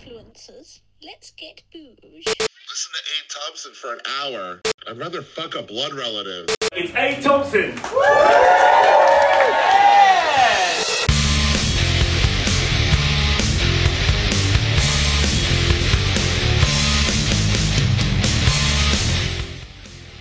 [0.00, 0.80] influencers.
[1.02, 2.24] Let's get booze.
[2.26, 4.60] Listen to Abe Thompson for an hour.
[4.88, 6.54] I'd rather fuck a blood relative.
[6.72, 7.20] It's A.
[7.22, 7.74] Thompson.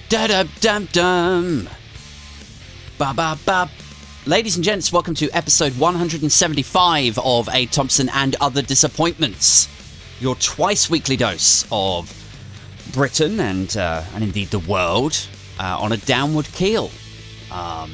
[0.09, 1.69] Da da dum dum.
[2.97, 3.69] Ba ba ba.
[4.29, 7.65] Ladies and gents, welcome to episode 175 of A.
[7.65, 9.67] Thompson and Other Disappointments.
[10.19, 12.13] Your twice weekly dose of
[12.93, 15.27] Britain and uh, and indeed the world
[15.59, 16.91] uh, on a downward keel.
[17.51, 17.91] Um,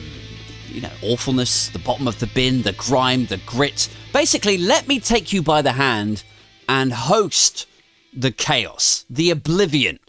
[0.67, 3.87] you know, awfulness, the bottom of the bin, the grime, the grit.
[4.11, 6.25] Basically, let me take you by the hand
[6.67, 7.65] and host
[8.13, 9.99] the chaos, the oblivion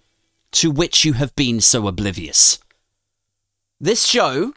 [0.50, 2.58] to which you have been so oblivious.
[3.78, 4.54] This show,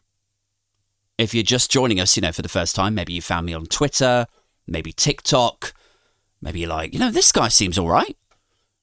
[1.19, 3.53] if you're just joining us, you know, for the first time, maybe you found me
[3.53, 4.25] on Twitter,
[4.65, 5.73] maybe TikTok,
[6.41, 8.15] maybe you're like, you know, this guy seems all right.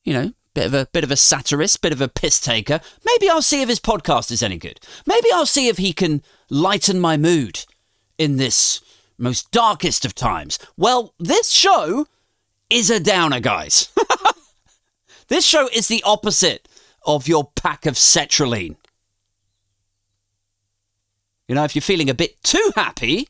[0.05, 2.81] You know, bit of a bit of a satirist, bit of a piss taker.
[3.05, 4.81] Maybe I'll see if his podcast is any good.
[5.07, 7.65] Maybe I'll see if he can lighten my mood
[8.19, 8.83] in this
[9.17, 10.59] most darkest of times.
[10.77, 12.07] Well, this show
[12.69, 13.89] is a downer, guys.
[15.29, 16.69] this show is the opposite
[17.07, 18.77] of your pack of sertraline.
[21.49, 23.29] You know, if you're feeling a bit too happy,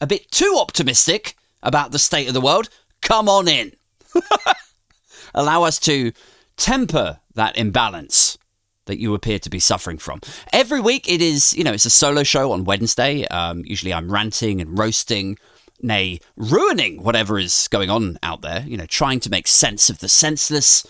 [0.00, 2.68] a bit too optimistic about the state of the world,
[3.00, 3.72] come on in.
[5.34, 6.12] Allow us to
[6.56, 8.38] temper that imbalance
[8.86, 10.20] that you appear to be suffering from.
[10.52, 13.26] Every week it is, you know, it's a solo show on Wednesday.
[13.28, 15.38] Um, usually I'm ranting and roasting,
[15.80, 20.00] nay, ruining whatever is going on out there, you know, trying to make sense of
[20.00, 20.86] the senseless,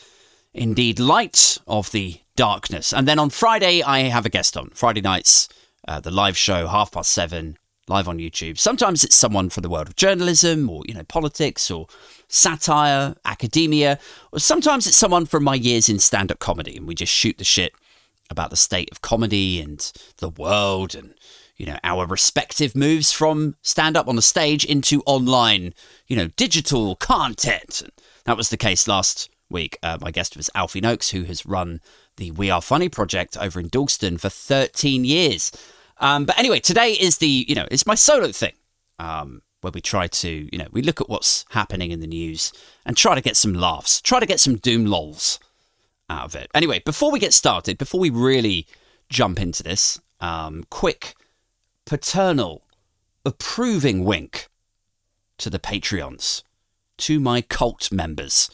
[0.52, 2.92] indeed light of the darkness.
[2.92, 4.70] And then on Friday, I have a guest on.
[4.70, 5.48] Friday nights,
[5.86, 8.58] uh, the live show, half past seven, live on YouTube.
[8.58, 11.86] Sometimes it's someone from the world of journalism or, you know, politics or
[12.28, 13.98] satire, academia,
[14.32, 17.38] or sometimes it's someone from my years in stand up comedy and we just shoot
[17.38, 17.74] the shit
[18.30, 21.14] about the state of comedy and the world and,
[21.56, 25.74] you know, our respective moves from stand up on the stage into online,
[26.06, 27.82] you know, digital content.
[27.82, 27.92] And
[28.24, 29.78] that was the case last week.
[29.82, 31.80] Uh, my guest was Alfie Noakes, who has run
[32.16, 35.52] the We Are Funny project over in Dalston for 13 years.
[35.98, 38.52] Um, but anyway, today is the, you know, it's my solo thing.
[38.98, 42.52] Um, where we try to, you know, we look at what's happening in the news
[42.84, 45.40] and try to get some laughs, try to get some doom lols
[46.10, 46.50] out of it.
[46.54, 48.66] Anyway, before we get started, before we really
[49.08, 51.14] jump into this, um, quick
[51.86, 52.62] paternal
[53.24, 54.48] approving wink
[55.38, 56.42] to the Patreons,
[56.98, 58.50] to my cult members.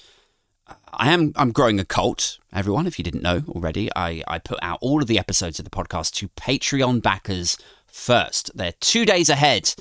[0.92, 3.90] I am I'm growing a cult, everyone, if you didn't know already.
[3.96, 8.50] I, I put out all of the episodes of the podcast to Patreon backers first.
[8.54, 9.74] They're two days ahead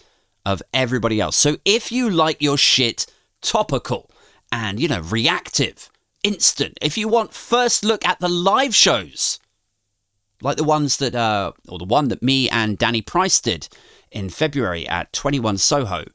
[0.46, 1.36] of everybody else.
[1.36, 3.06] So if you like your shit
[3.42, 4.10] topical
[4.52, 5.90] and, you know, reactive,
[6.24, 9.40] instant, if you want first look at the live shows,
[10.42, 13.68] like the ones that, uh, or the one that me and Danny Price did
[14.12, 16.06] in February at 21 Soho,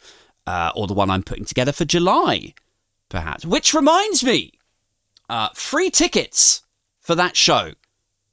[0.47, 2.55] uh, or the one I'm putting together for July,
[3.09, 3.45] perhaps.
[3.45, 4.53] Which reminds me,
[5.29, 6.63] uh, free tickets
[7.01, 7.73] for that show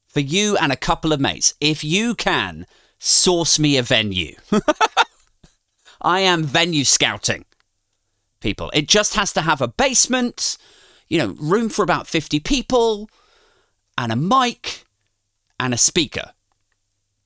[0.07, 1.53] for you and a couple of mates.
[1.61, 2.65] If you can,
[2.99, 4.35] source me a venue.
[6.01, 7.45] I am venue scouting,
[8.39, 8.71] people.
[8.73, 10.57] It just has to have a basement,
[11.07, 13.09] you know, room for about 50 people,
[13.97, 14.85] and a mic
[15.59, 16.33] and a speaker.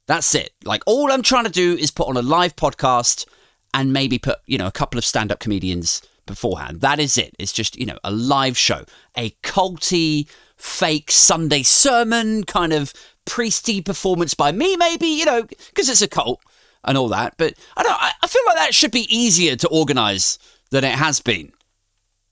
[0.07, 0.51] That's it.
[0.63, 3.25] Like, all I'm trying to do is put on a live podcast
[3.73, 6.81] and maybe put, you know, a couple of stand up comedians beforehand.
[6.81, 7.36] That is it.
[7.40, 10.28] It's just, you know, a live show, a culty,
[10.58, 12.94] fake Sunday sermon kind of
[13.25, 16.41] priesty performance by me, maybe, you know, because it's a cult
[16.84, 17.36] and all that.
[17.38, 17.97] But I don't.
[18.00, 20.38] I feel like that should be easier to organise
[20.72, 21.52] than it has been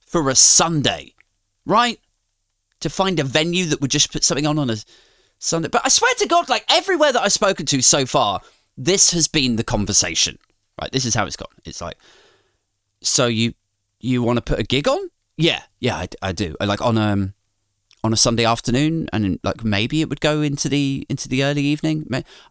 [0.06, 1.14] for a Sunday,
[1.66, 2.00] right?
[2.82, 4.78] To find a venue that would just put something on on a
[5.40, 5.70] Sunday.
[5.70, 8.42] But I swear to God, like everywhere that I've spoken to so far,
[8.78, 10.38] this has been the conversation.
[10.82, 10.92] Right?
[10.92, 11.50] This is how it's gone.
[11.66, 11.98] It's like,
[13.02, 13.54] so you
[14.04, 15.10] you want to put a gig on?
[15.38, 16.56] Yeah, yeah, I, I do.
[16.60, 17.34] Like on um
[18.04, 21.64] on a Sunday afternoon, and like maybe it would go into the into the early
[21.64, 22.08] evening.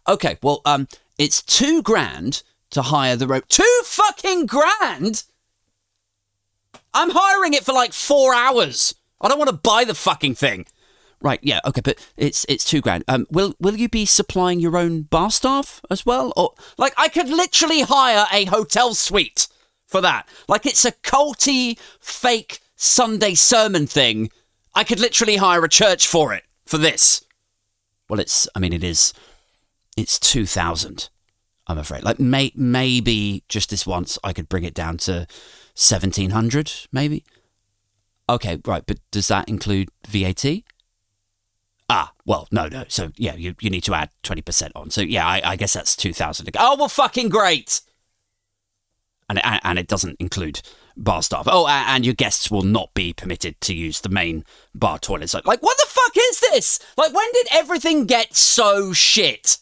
[0.07, 0.87] Okay, well, um,
[1.17, 3.47] it's two grand to hire the rope.
[3.47, 5.23] Two fucking grand?
[6.93, 8.95] I'm hiring it for like four hours.
[9.21, 10.65] I don't want to buy the fucking thing.
[11.21, 13.05] Right, yeah, okay, but it's it's two grand.
[13.07, 17.07] Um, will will you be supplying your own bar staff as well, or like I
[17.07, 19.47] could literally hire a hotel suite
[19.93, 20.27] for that?
[20.47, 24.31] Like it's a culty fake Sunday sermon thing.
[24.73, 27.23] I could literally hire a church for it for this.
[28.09, 29.13] Well, it's I mean it is
[29.95, 31.09] it's two thousand.
[31.67, 32.03] I'm afraid.
[32.03, 35.27] Like may, maybe just this once I could bring it down to
[35.75, 37.23] seventeen hundred, maybe.
[38.27, 40.43] Okay, right, but does that include VAT?
[41.87, 42.85] Ah, well, no, no.
[42.87, 44.89] So yeah, you, you need to add twenty percent on.
[44.89, 46.49] So yeah, I, I guess that's two thousand.
[46.57, 47.81] Oh well, fucking great.
[49.33, 50.61] And it, and it doesn't include
[50.95, 51.47] bar staff.
[51.47, 54.45] Oh, and your guests will not be permitted to use the main
[54.75, 55.33] bar toilets.
[55.33, 56.79] Like, like what the fuck is this?
[56.97, 59.57] Like, when did everything get so shit?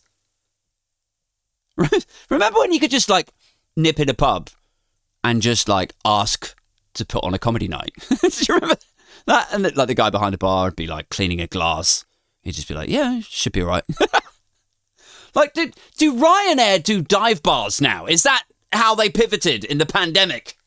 [2.29, 3.29] Remember when you could just like
[3.77, 4.49] nip in a pub
[5.23, 6.53] and just like ask
[6.95, 7.93] to put on a comedy night?
[8.09, 8.75] Do you remember
[9.25, 9.53] that?
[9.53, 12.03] And like the guy behind the bar would be like cleaning a glass.
[12.41, 13.83] He'd just be like, "Yeah, should be all right."
[15.35, 18.07] like, do do Ryanair do dive bars now?
[18.07, 20.57] Is that how they pivoted in the pandemic?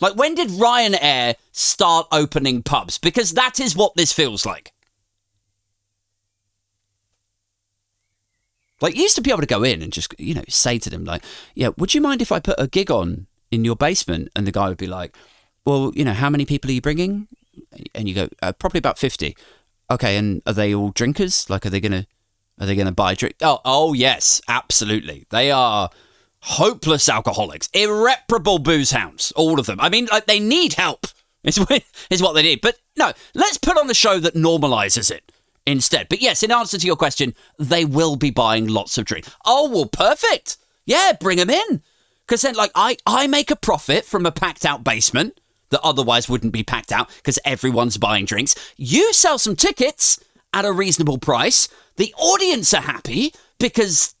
[0.00, 2.98] Like, when did Ryanair start opening pubs?
[2.98, 4.72] Because that is what this feels like.
[8.80, 10.90] Like, you used to be able to go in and just, you know, say to
[10.90, 11.22] them, like,
[11.54, 14.28] yeah, would you mind if I put a gig on in your basement?
[14.34, 15.16] And the guy would be like,
[15.64, 17.28] well, you know, how many people are you bringing?
[17.94, 19.36] And you go, uh, probably about 50.
[19.88, 21.48] Okay, and are they all drinkers?
[21.48, 22.06] Like, are they going to,
[22.58, 23.36] are they going to buy drink?
[23.40, 25.26] Oh, oh, yes, absolutely.
[25.30, 25.90] They are
[26.42, 29.80] hopeless alcoholics, irreparable booze hounds, all of them.
[29.80, 31.06] I mean, like, they need help,
[31.44, 31.58] is
[32.10, 32.60] is what they need.
[32.60, 35.32] But no, let's put on a show that normalizes it
[35.66, 36.08] instead.
[36.08, 39.30] But yes, in answer to your question, they will be buying lots of drinks.
[39.44, 40.56] Oh, well, perfect.
[40.84, 41.82] Yeah, bring them in.
[42.26, 45.40] Because then, like, I, I make a profit from a packed out basement
[45.70, 48.54] that otherwise wouldn't be packed out because everyone's buying drinks.
[48.76, 50.22] You sell some tickets
[50.52, 51.68] at a reasonable price.
[51.96, 54.14] The audience are happy because,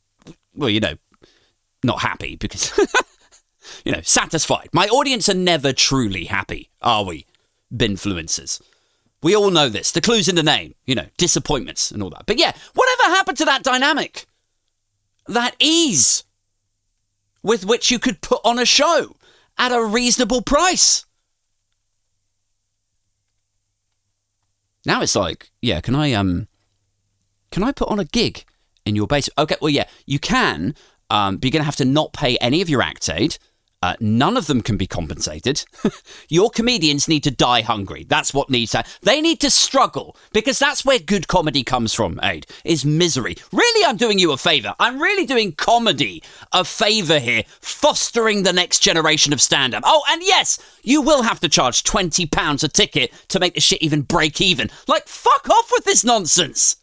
[0.54, 0.94] well, you know,
[1.82, 2.72] not happy because,
[3.84, 4.68] you know, satisfied.
[4.72, 7.26] My audience are never truly happy, are we?
[7.74, 8.60] Binfluencers.
[9.22, 9.92] We all know this.
[9.92, 12.26] The clue's in the name, you know, disappointments and all that.
[12.26, 14.26] But yeah, whatever happened to that dynamic?
[15.28, 16.24] That ease
[17.42, 19.16] with which you could put on a show
[19.58, 21.06] at a reasonable price.
[24.84, 26.48] Now it's like, yeah, can I um
[27.50, 28.44] can I put on a gig
[28.84, 29.28] in your base?
[29.38, 30.74] Okay, well yeah, you can,
[31.12, 33.36] um, but you're gonna have to not pay any of your act aid.
[33.82, 35.64] Uh, none of them can be compensated.
[36.28, 38.06] Your comedians need to die hungry.
[38.08, 38.84] That's what needs to.
[39.02, 42.20] They need to struggle because that's where good comedy comes from.
[42.22, 43.34] Aid is misery.
[43.52, 44.76] Really, I'm doing you a favor.
[44.78, 46.22] I'm really doing comedy
[46.52, 49.82] a favor here, fostering the next generation of stand-up.
[49.84, 53.60] Oh, and yes, you will have to charge twenty pounds a ticket to make the
[53.60, 54.70] shit even break even.
[54.86, 56.76] Like, fuck off with this nonsense.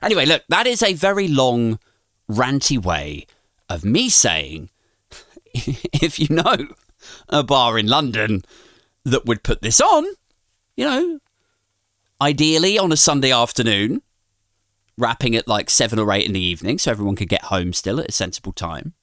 [0.00, 1.80] Anyway, look, that is a very long,
[2.30, 3.26] ranty way
[3.68, 4.70] of me saying
[5.54, 6.68] if you know
[7.28, 8.42] a bar in London
[9.04, 10.04] that would put this on,
[10.76, 11.18] you know,
[12.20, 14.02] ideally on a Sunday afternoon,
[14.98, 18.00] wrapping at like seven or eight in the evening so everyone could get home still
[18.00, 18.94] at a sensible time.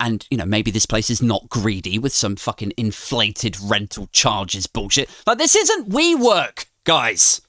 [0.00, 4.66] And, you know, maybe this place is not greedy with some fucking inflated rental charges
[4.66, 5.08] bullshit.
[5.28, 7.40] Like, this isn't WeWork, guys.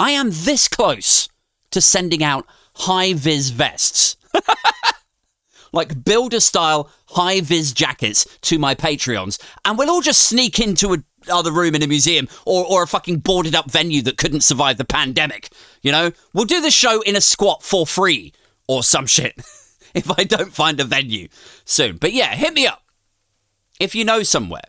[0.00, 1.28] I am this close
[1.72, 4.16] to sending out high vis vests.
[5.74, 10.94] like builder style high vis jackets to my Patreons, and we'll all just sneak into
[10.94, 14.40] a other room in a museum or, or a fucking boarded up venue that couldn't
[14.40, 15.50] survive the pandemic.
[15.82, 16.12] You know?
[16.32, 18.32] We'll do the show in a squat for free
[18.66, 19.34] or some shit
[19.94, 21.28] if I don't find a venue
[21.66, 21.98] soon.
[21.98, 22.82] But yeah, hit me up
[23.78, 24.62] if you know somewhere.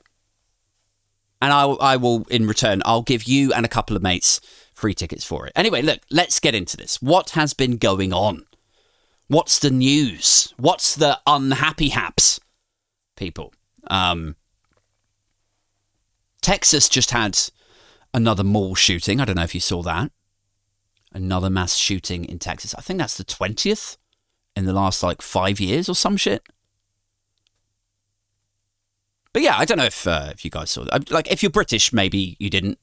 [1.42, 4.42] And I, I will, in return, I'll give you and a couple of mates
[4.82, 5.54] free tickets for it.
[5.56, 7.00] Anyway, look, let's get into this.
[7.02, 8.48] What has been going on?
[9.28, 10.54] What's the news?
[10.58, 12.40] What's the unhappy haps,
[13.16, 13.54] people?
[13.88, 14.36] Um,
[16.42, 17.38] Texas just had
[18.12, 19.22] another mall shooting.
[19.22, 20.12] I don't know if you saw that.
[21.14, 22.74] Another mass shooting in Texas.
[22.74, 23.98] I think that's the 20th
[24.56, 26.42] in the last like five years or some shit.
[29.32, 31.12] But yeah, I don't know if uh, if you guys saw that.
[31.12, 32.80] Like, if you're British, maybe you didn't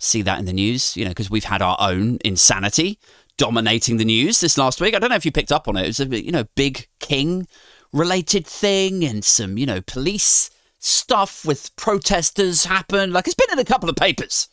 [0.00, 2.98] see that in the news, you know, because we've had our own insanity
[3.36, 4.94] dominating the news this last week.
[4.94, 5.84] I don't know if you picked up on it.
[5.84, 7.46] It was a you know big king
[7.92, 13.12] related thing and some you know police stuff with protesters happened.
[13.12, 14.48] Like it's been in a couple of papers.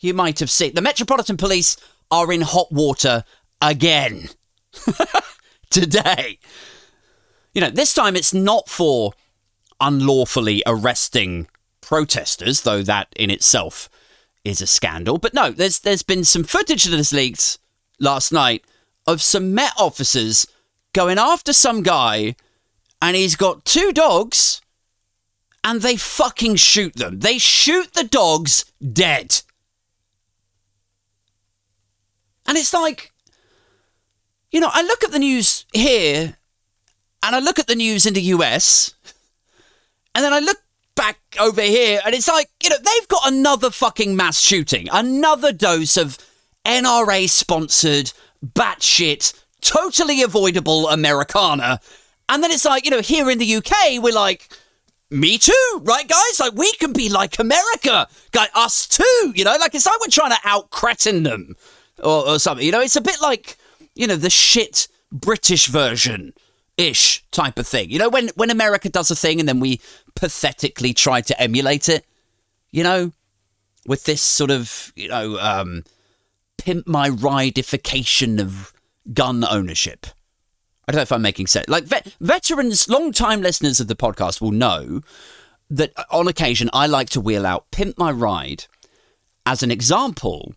[0.00, 1.76] You might have seen the Metropolitan Police
[2.10, 3.24] are in hot water
[3.60, 4.28] again
[5.70, 6.38] today.
[7.54, 9.12] You know, this time it's not for
[9.80, 11.48] unlawfully arresting
[11.80, 13.88] protesters, though that in itself
[14.44, 15.18] is a scandal.
[15.18, 17.58] But no, there's there's been some footage that has leaked
[17.98, 18.64] last night
[19.06, 20.46] of some Met officers
[20.92, 22.36] going after some guy,
[23.00, 24.60] and he's got two dogs,
[25.64, 27.20] and they fucking shoot them.
[27.20, 29.42] They shoot the dogs dead.
[32.46, 33.12] And it's like,
[34.50, 36.36] you know, I look at the news here,
[37.22, 38.94] and I look at the news in the US,
[40.14, 40.61] And then I look
[40.94, 45.52] back over here and it's like, you know, they've got another fucking mass shooting, another
[45.52, 46.18] dose of
[46.64, 48.12] NRA sponsored,
[48.44, 51.80] batshit, totally avoidable Americana.
[52.28, 54.48] And then it's like, you know, here in the UK, we're like,
[55.10, 56.40] me too, right, guys?
[56.40, 58.08] Like, we can be like America.
[58.30, 59.56] Guy, us too, you know?
[59.60, 61.54] Like, it's like we're trying to out cretin them
[62.02, 62.64] or, or something.
[62.64, 63.56] You know, it's a bit like,
[63.94, 66.32] you know, the shit British version
[66.76, 67.90] ish type of thing.
[67.90, 69.80] You know, when, when America does a thing and then we
[70.14, 72.06] pathetically try to emulate it,
[72.70, 73.12] you know,
[73.86, 75.84] with this sort of, you know, um,
[76.58, 78.72] pimp my rideification of
[79.12, 80.06] gun ownership.
[80.86, 81.68] I don't know if I'm making sense.
[81.68, 85.00] Like vet- veterans, long-time listeners of the podcast will know
[85.70, 88.66] that on occasion I like to wheel out "Pimp My Ride"
[89.46, 90.54] as an example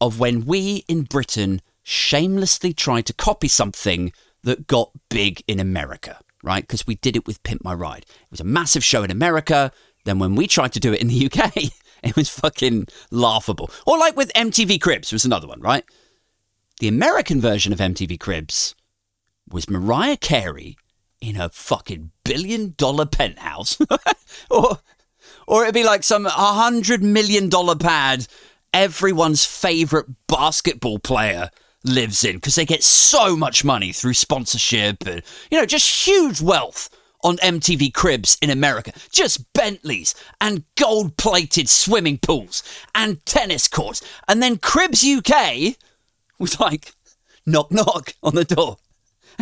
[0.00, 4.12] of when we in Britain shamelessly tried to copy something
[4.44, 6.62] that got big in America, right?
[6.62, 9.72] Because we did it with "Pimp My Ride." It was a massive show in America.
[10.04, 11.56] Then when we tried to do it in the UK,
[12.02, 13.70] it was fucking laughable.
[13.86, 15.84] Or like with MTV Cribs was another one, right?
[16.80, 18.74] The American version of MTV Cribs
[19.50, 20.76] was Mariah Carey
[21.20, 23.78] in her fucking billion dollar penthouse.
[24.50, 24.78] or
[25.46, 28.26] or it'd be like some hundred million dollar pad
[28.72, 31.50] everyone's favorite basketball player
[31.84, 36.40] lives in because they get so much money through sponsorship and you know just huge
[36.40, 36.90] wealth
[37.24, 38.92] on MTV Cribs in America.
[39.10, 42.62] Just Bentleys and gold plated swimming pools
[42.94, 44.02] and tennis courts.
[44.28, 45.74] And then Cribs UK
[46.38, 46.92] was like,
[47.44, 48.76] knock knock on the door.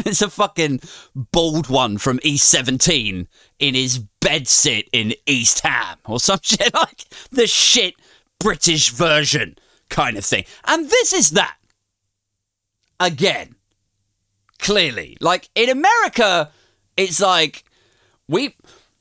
[0.04, 0.80] It's a fucking
[1.14, 3.28] bald one from East 17
[3.58, 7.94] in his bedsit in East Ham or some shit like the shit
[8.38, 9.56] British version
[9.88, 10.44] kind of thing.
[10.66, 11.55] And this is that.
[13.00, 13.54] Again.
[14.58, 15.16] Clearly.
[15.20, 16.50] Like in America,
[16.96, 17.64] it's like
[18.28, 18.56] we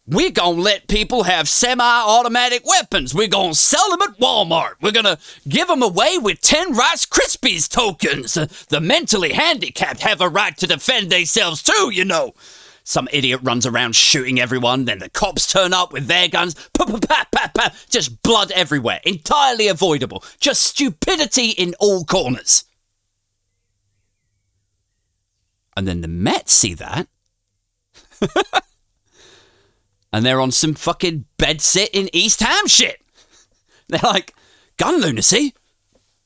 [0.08, 3.16] we're gonna let people have semi-automatic weapons.
[3.16, 4.74] We're gonna sell them at Walmart.
[4.82, 8.38] We're gonna give them away with 10 Rice Krispies tokens.
[8.38, 12.34] Uh, the mentally handicapped have a right to defend themselves too, you know.
[12.84, 16.54] Some idiot runs around shooting everyone, then the cops turn up with their guns.
[17.90, 19.00] Just blood everywhere.
[19.06, 20.24] Entirely avoidable.
[20.40, 22.66] Just stupidity in all corners.
[25.76, 27.08] And then the Mets see that.
[30.14, 33.02] and they're on some fucking bedsit in East Ham shit.
[33.90, 34.34] They're like,
[34.78, 35.54] gun lunacy?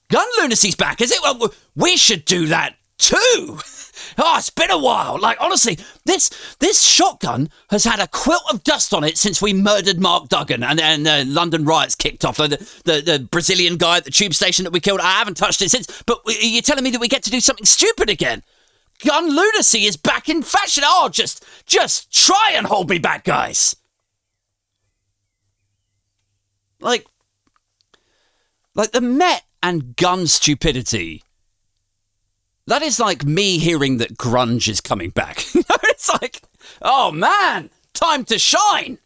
[0.10, 1.20] Gun lunacy's back, is it?
[1.22, 3.60] Well, we should do that too.
[4.18, 5.20] Oh, it's been a while.
[5.20, 6.30] Like honestly, this
[6.60, 10.64] this shotgun has had a quilt of dust on it since we murdered Mark Duggan
[10.64, 12.40] and then uh, London riots kicked off.
[12.40, 15.00] Like the, the the Brazilian guy at the tube station that we killed.
[15.00, 16.04] I haven't touched it since.
[16.06, 18.44] But you're telling me that we get to do something stupid again?
[19.06, 20.84] Gun lunacy is back in fashion.
[20.86, 23.76] Oh, just just try and hold me back, guys.
[26.82, 27.06] Like,
[28.76, 31.24] like the Met and gun stupidity.
[32.68, 35.44] That is like me hearing that grunge is coming back.
[35.56, 36.42] it's like,
[36.82, 39.00] oh man, time to shine.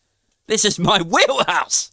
[0.47, 1.91] This is my wheelhouse.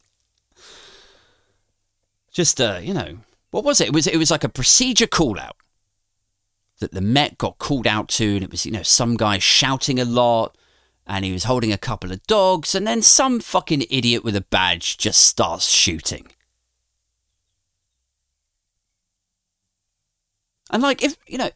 [2.33, 3.19] Just, uh, you know,
[3.51, 3.89] what was it?
[3.89, 5.57] It was it was like a procedure call out
[6.81, 10.01] that the Met got called out to, and it was you know some guy shouting
[10.01, 10.57] a lot,
[11.07, 14.41] and he was holding a couple of dogs, and then some fucking idiot with a
[14.41, 16.27] badge just starts shooting.
[20.71, 21.51] And like if you know,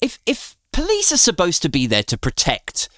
[0.00, 2.88] if if police are supposed to be there to protect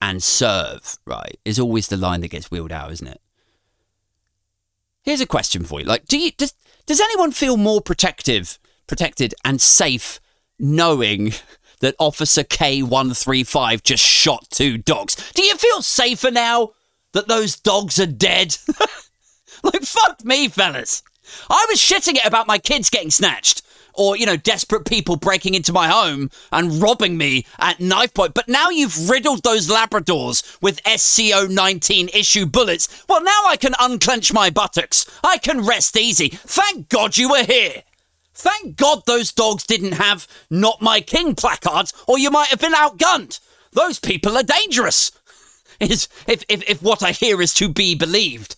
[0.00, 3.20] and serve, right, is always the line that gets wheeled out, isn't it?
[5.02, 5.86] Here's a question for you.
[5.86, 6.54] Like, do you does
[6.84, 10.20] does anyone feel more protective, protected and safe
[10.58, 11.32] knowing
[11.80, 15.16] that Officer K135 just shot two dogs?
[15.34, 16.70] Do you feel safer now
[17.12, 18.56] that those dogs are dead?
[19.62, 21.02] like, fuck me, fellas.
[21.50, 23.62] I was shitting it about my kids getting snatched
[23.96, 28.34] or, you know, desperate people breaking into my home and robbing me at knife point.
[28.34, 33.04] But now you've riddled those Labradors with SCO 19 issue bullets.
[33.08, 35.06] Well, now I can unclench my buttocks.
[35.24, 36.28] I can rest easy.
[36.28, 37.82] Thank God you were here.
[38.36, 42.74] Thank God those dogs didn't have Not My King placards, or you might have been
[42.74, 43.40] outgunned.
[43.72, 45.10] Those people are dangerous.
[45.80, 48.56] Is if, if, if what I hear is to be believed.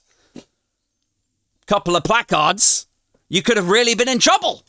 [1.66, 2.86] Couple of placards,
[3.28, 4.62] you could have really been in trouble.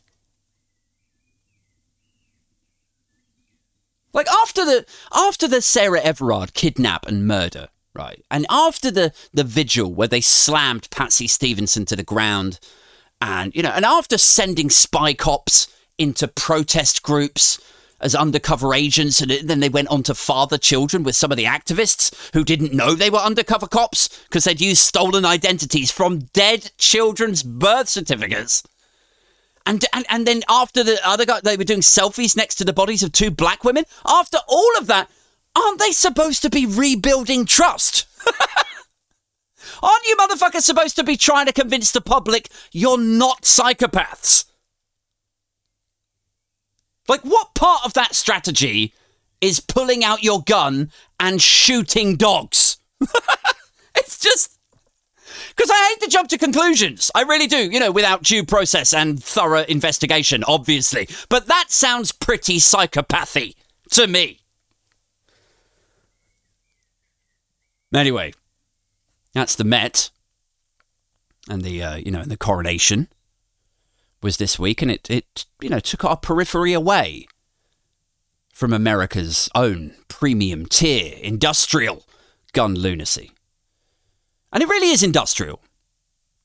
[4.13, 8.23] Like after the after the Sarah Everard kidnap and murder, right?
[8.31, 12.59] And after the the vigil where they slammed Patsy Stevenson to the ground,
[13.21, 17.59] and you know, and after sending spy cops into protest groups
[18.01, 21.43] as undercover agents, and then they went on to father children with some of the
[21.43, 26.71] activists who didn't know they were undercover cops because they'd used stolen identities from dead
[26.77, 28.63] children's birth certificates.
[29.65, 32.73] And, and and then after the other guy, they were doing selfies next to the
[32.73, 33.83] bodies of two black women.
[34.05, 35.11] After all of that,
[35.55, 38.05] aren't they supposed to be rebuilding trust?
[39.81, 44.45] aren't you motherfuckers supposed to be trying to convince the public you're not psychopaths?
[47.07, 48.93] Like, what part of that strategy
[49.41, 52.77] is pulling out your gun and shooting dogs?
[53.95, 54.57] it's just.
[55.55, 57.11] Because I hate to jump to conclusions.
[57.15, 61.09] I really do, you know, without due process and thorough investigation, obviously.
[61.29, 63.55] But that sounds pretty psychopathy
[63.91, 64.39] to me.
[67.93, 68.33] Anyway,
[69.39, 70.09] that's the Met
[71.49, 73.07] and the, uh, you know, and the coronation
[74.21, 77.25] was this week, and it, it you know took our periphery away
[78.53, 82.05] from America's own premium tier industrial
[82.51, 83.31] gun lunacy.
[84.51, 85.61] And it really is industrial.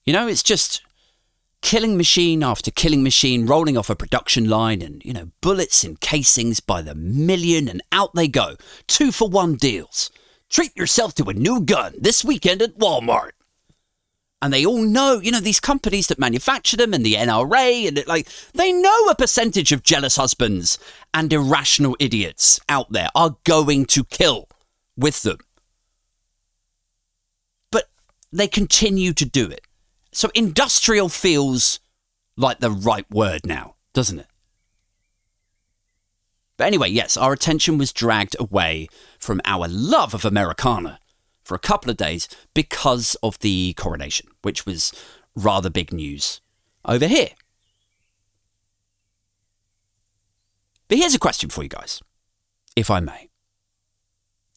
[0.05, 0.83] You know, it's just
[1.63, 5.97] killing machine after killing machine rolling off a production line and, you know, bullets in
[5.97, 8.57] casings by the million and out they go.
[8.87, 10.11] Two for one deals.
[10.55, 13.33] Treat yourself to a new gun this weekend at Walmart
[14.41, 17.99] and they all know, you know, these companies that manufacture them and the NRA and
[17.99, 20.79] it, like they know a percentage of jealous husbands
[21.13, 24.47] and irrational idiots out there are going to kill
[24.97, 25.39] with them.
[27.73, 27.89] But
[28.31, 29.63] they continue to do it.
[30.13, 31.81] So industrial feels
[32.37, 34.29] like the right word now, doesn't it?
[36.57, 41.01] But anyway, yes, our attention was dragged away from our love of Americana
[41.43, 44.93] for a couple of days because of the coronation, which was
[45.35, 46.41] rather big news
[46.85, 47.31] over here.
[50.89, 52.03] But here's a question for you guys,
[52.77, 53.29] if I may.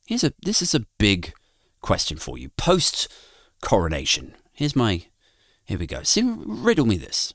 [0.06, 1.34] Here's a this is a big
[1.82, 2.50] question for you.
[2.50, 3.08] Post
[3.62, 4.36] coronation.
[4.54, 5.06] Here's my
[5.66, 6.04] here we go.
[6.04, 7.34] See riddle me this.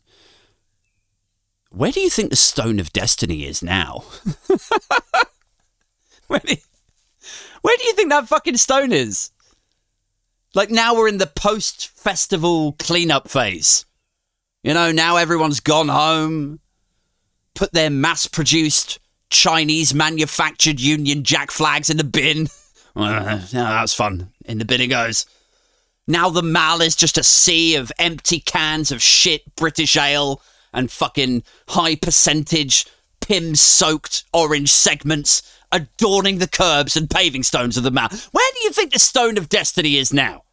[1.73, 4.05] Where do you think the stone of destiny is now?
[6.27, 6.59] where, do you,
[7.63, 9.31] where do you think that fucking stone is?
[10.55, 13.87] Like now we're in the post festival cleanup phase.
[14.63, 16.61] You know, now everyone's gone home,
[17.55, 22.49] put their mass produced Chinese manufactured Union Jack flags in the bin.
[22.97, 24.31] yeah, that's fun.
[24.45, 25.25] In the bin it goes.
[26.07, 30.91] Now the Mall is just a sea of empty cans of shit British ale and
[30.91, 32.87] fucking high percentage
[33.21, 38.09] Pimm's soaked orange segments adorning the curbs and paving stones of the Mall.
[38.33, 40.45] Where do you think the Stone of Destiny is now?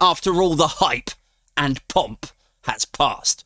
[0.00, 1.10] After all the hype
[1.56, 2.26] and pomp
[2.62, 3.44] has passed.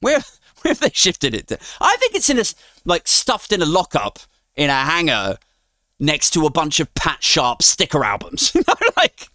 [0.00, 0.22] Where,
[0.62, 1.58] where have they shifted it to?
[1.80, 2.44] I think it's in a,
[2.84, 4.20] like, stuffed in a lockup
[4.56, 5.38] in a hangar
[5.98, 8.56] next to a bunch of Pat Sharp sticker albums.
[8.96, 9.28] Like,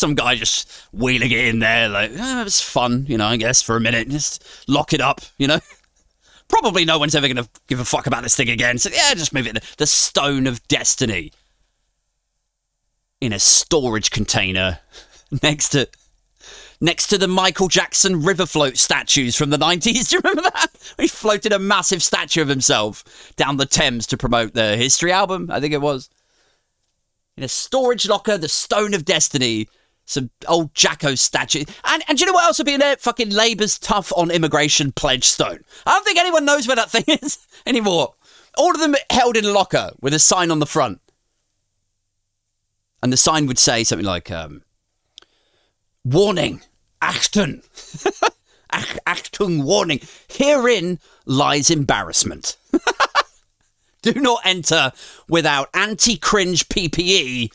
[0.00, 3.36] some guy just wheeling it in there, like, oh, it was fun, you know, I
[3.36, 4.08] guess, for a minute.
[4.08, 5.60] Just lock it up, you know?
[6.48, 8.78] Probably no one's ever going to give a fuck about this thing again.
[8.78, 9.62] So, yeah, just move it.
[9.76, 11.32] The Stone of Destiny
[13.20, 14.80] in a storage container
[15.42, 15.88] next to
[16.80, 20.08] next to the Michael Jackson river float statues from the 90s.
[20.08, 20.68] Do you remember that?
[20.98, 23.04] He floated a massive statue of himself
[23.36, 26.08] down the Thames to promote the History album, I think it was.
[27.36, 29.68] In a storage locker, the Stone of Destiny,
[30.10, 31.64] some old Jacko statue.
[31.84, 32.96] And, and do you know what else would be in there?
[32.96, 35.60] Fucking Labour's tough on immigration pledge stone.
[35.86, 38.14] I don't think anyone knows where that thing is anymore.
[38.58, 41.00] All of them held in a locker with a sign on the front.
[43.02, 44.62] And the sign would say something like, um,
[46.04, 46.62] Warning!
[47.00, 47.62] Achtung!
[48.72, 50.00] Achtung warning!
[50.28, 52.56] Herein lies embarrassment.
[54.02, 54.92] Do not enter
[55.28, 57.52] without anti cringe PPE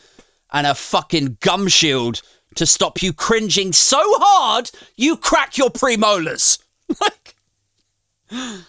[0.51, 2.21] and a fucking gum shield
[2.55, 6.59] to stop you cringing so hard you crack your premolars.
[7.01, 7.35] like.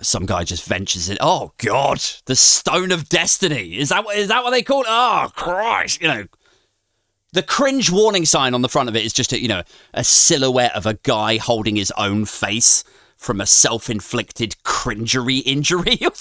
[0.00, 1.18] Some guy just ventures in.
[1.20, 3.76] Oh God, the Stone of Destiny.
[3.76, 4.86] Is that that what they call it?
[4.88, 6.00] Oh Christ!
[6.00, 6.24] You know,
[7.32, 9.62] the cringe warning sign on the front of it is just a, you know
[9.94, 12.84] a silhouette of a guy holding his own face
[13.16, 15.96] from a self-inflicted cringery injury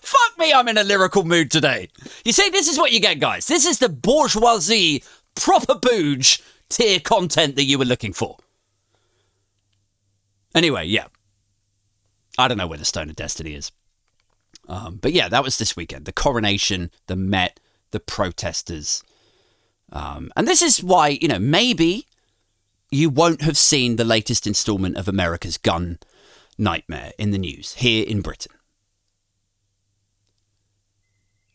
[0.00, 1.88] fuck me i'm in a lyrical mood today
[2.24, 5.02] you see this is what you get guys this is the bourgeoisie
[5.34, 8.36] proper booge tier content that you were looking for.
[10.54, 11.06] Anyway yeah.
[12.38, 13.72] I don't know where the stone of destiny is.
[14.68, 16.04] Um, but yeah that was this weekend.
[16.04, 19.02] The coronation the met the protesters.
[19.92, 22.06] Um, and this is why, you know, maybe
[22.90, 25.98] you won't have seen the latest installment of America's Gun
[26.58, 28.52] Nightmare in the news here in Britain.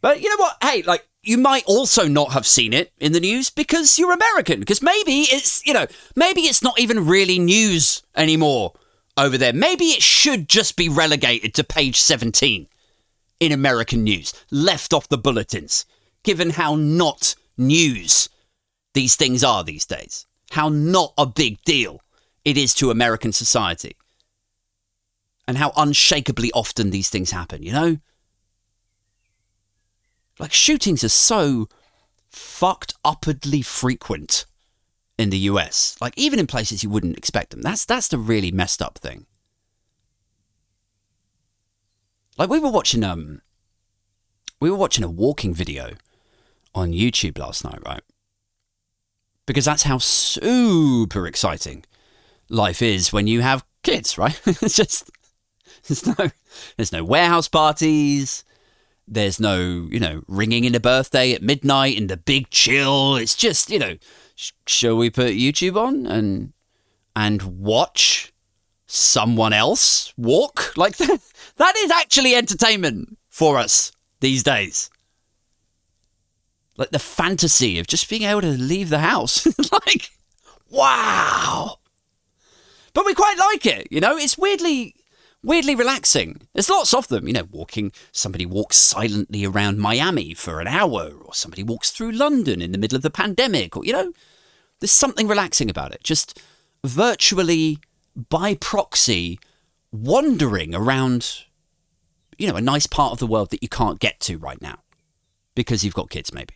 [0.02, 0.58] But you know what?
[0.62, 4.60] Hey, like you might also not have seen it in the news because you're American.
[4.60, 8.74] Because maybe it's you know maybe it's not even really news anymore
[9.18, 9.54] over there.
[9.54, 12.68] Maybe it should just be relegated to page 17
[13.40, 15.86] in American news, left off the bulletins,
[16.24, 18.30] given how not news
[18.94, 22.02] these things are these days, how not a big deal
[22.44, 23.96] it is to American society,
[25.48, 27.98] and how unshakably often these things happen, you know?
[30.40, 31.70] Like, shootings are so
[32.30, 34.46] fucked upwardly frequent
[35.18, 35.96] in the US.
[36.02, 37.62] Like, even in places you wouldn't expect them.
[37.62, 39.26] That's, that's the really messed up thing.
[42.38, 43.42] Like, we were watching, um,
[44.60, 45.92] we were watching a walking video
[46.74, 48.04] on YouTube last night, right?
[49.46, 51.86] Because that's how super exciting
[52.50, 54.40] life is when you have kids, right?
[54.46, 55.10] it's just
[55.88, 56.32] there's no
[56.76, 58.44] there's no warehouse parties.
[59.08, 63.16] There's no, you know, ringing in a birthday at midnight and the big chill.
[63.16, 63.98] It's just, you know,
[64.36, 66.54] sh- shall we put YouTube on and
[67.16, 68.34] and watch
[68.88, 71.20] someone else walk like that?
[71.58, 73.92] That is actually entertainment for us
[74.22, 74.90] these days.
[76.78, 79.46] Like the fantasy of just being able to leave the house.
[79.72, 80.10] like,
[80.70, 81.78] wow.
[82.94, 84.18] But we quite like it, you know?
[84.18, 84.96] It's weirdly
[85.46, 86.42] weirdly relaxing.
[86.54, 91.12] There's lots of them, you know, walking somebody walks silently around Miami for an hour
[91.24, 94.12] or somebody walks through London in the middle of the pandemic or you know,
[94.80, 96.04] there's something relaxing about it.
[96.04, 96.42] Just
[96.84, 97.80] virtually
[98.30, 99.40] by proxy
[99.92, 101.46] wandering around
[102.38, 104.80] you know, a nice part of the world that you can't get to right now
[105.54, 106.56] because you've got kids maybe.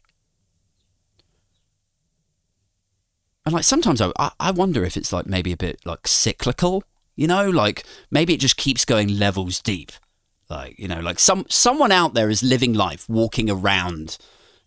[3.45, 6.83] And like sometimes I, I wonder if it's like maybe a bit like cyclical,
[7.19, 9.91] you know, like maybe it just keeps going levels deep.
[10.49, 14.17] Like, you know, like some someone out there is living life walking around,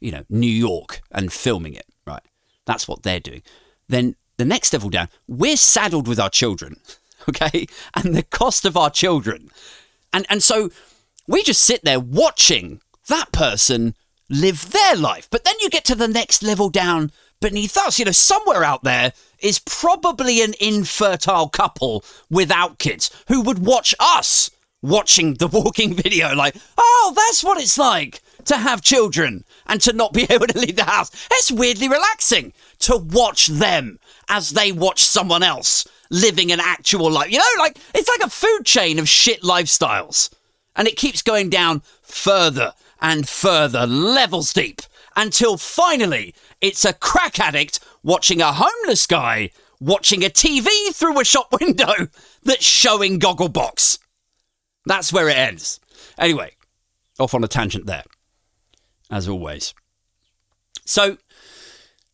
[0.01, 2.21] you know, New York and filming it, right?
[2.67, 3.41] That's what they're doing.
[3.89, 6.77] Then the next level down, we're saddled with our children,
[7.29, 7.67] okay?
[7.97, 9.49] And the cost of our children.
[10.13, 10.69] And and so
[11.27, 13.95] we just sit there watching that person
[14.29, 15.27] live their life.
[15.31, 17.99] But then you get to the next level down beneath us.
[17.99, 23.95] You know, somewhere out there is probably an infertile couple without kids who would watch
[24.01, 24.51] us
[24.83, 29.93] watching the walking video, like, oh, that's what it's like to have children and to
[29.93, 31.11] not be able to leave the house.
[31.33, 37.31] It's weirdly relaxing to watch them as they watch someone else living an actual life.
[37.31, 40.31] You know, like, it's like a food chain of shit lifestyles.
[40.75, 44.83] And it keeps going down further and further, levels deep,
[45.17, 51.25] until finally it's a crack addict watching a homeless guy watching a TV through a
[51.25, 51.93] shop window
[52.43, 53.99] that's showing Gogglebox.
[54.87, 55.81] That's where it ends.
[56.19, 56.53] Anyway,
[57.19, 58.05] off on a tangent there,
[59.11, 59.75] as always.
[60.85, 61.19] So,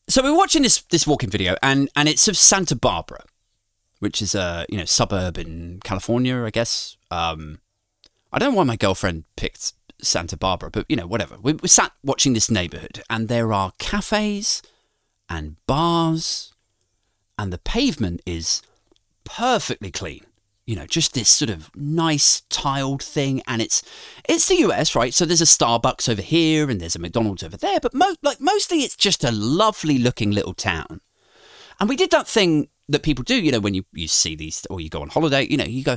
[0.08, 3.24] so we're watching this this walking video, and and it's of Santa Barbara,
[4.00, 6.96] which is a you know suburb in California, I guess.
[7.10, 7.60] Um,
[8.32, 9.72] I don't know why my girlfriend picked
[10.02, 11.38] Santa Barbara, but you know, whatever.
[11.40, 14.62] We, we sat watching this neighborhood, and there are cafes
[15.28, 16.52] and bars,
[17.38, 18.62] and the pavement is
[19.24, 20.24] perfectly clean.
[20.66, 23.82] You know, just this sort of nice tiled thing, and it's
[24.28, 25.14] it's the US, right?
[25.14, 28.40] So there's a Starbucks over here, and there's a McDonald's over there, but mo- like
[28.40, 31.00] mostly it's just a lovely looking little town.
[31.80, 34.66] And we did that thing that people do, you know, when you, you see these,
[34.70, 35.96] or you go on holiday, you know, you go,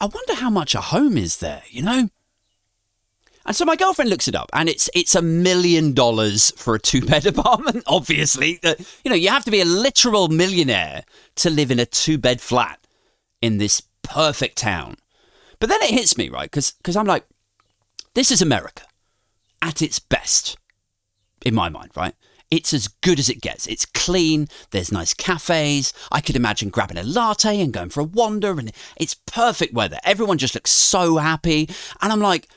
[0.00, 2.08] I wonder how much a home is there, you know?
[3.44, 6.78] And so my girlfriend looks it up, and it's it's a million dollars for a
[6.78, 7.84] two bed apartment.
[7.86, 8.74] Obviously, uh,
[9.04, 11.04] you know you have to be a literal millionaire
[11.36, 12.78] to live in a two bed flat
[13.40, 14.96] in this perfect town.
[15.58, 17.24] But then it hits me right because because I'm like,
[18.14, 18.84] this is America
[19.60, 20.56] at its best,
[21.44, 22.14] in my mind, right?
[22.50, 23.66] It's as good as it gets.
[23.66, 24.46] It's clean.
[24.72, 25.94] There's nice cafes.
[26.10, 29.98] I could imagine grabbing a latte and going for a wander, and it's perfect weather.
[30.04, 31.68] Everyone just looks so happy,
[32.02, 32.48] and I'm like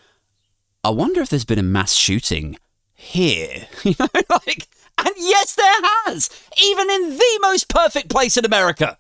[0.86, 2.58] I wonder if there's been a mass shooting
[2.94, 3.68] here.
[3.84, 4.68] You know, like,
[5.00, 5.66] and yes, there
[6.06, 6.30] has.
[6.62, 8.98] Even in the most perfect place in America,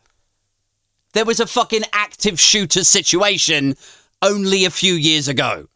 [1.13, 3.75] there was a fucking active shooter situation
[4.23, 5.67] only a few years ago.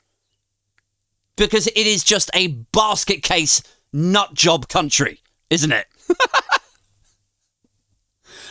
[1.35, 3.61] Because it is just a basket case
[3.93, 5.85] nut job country, isn't it?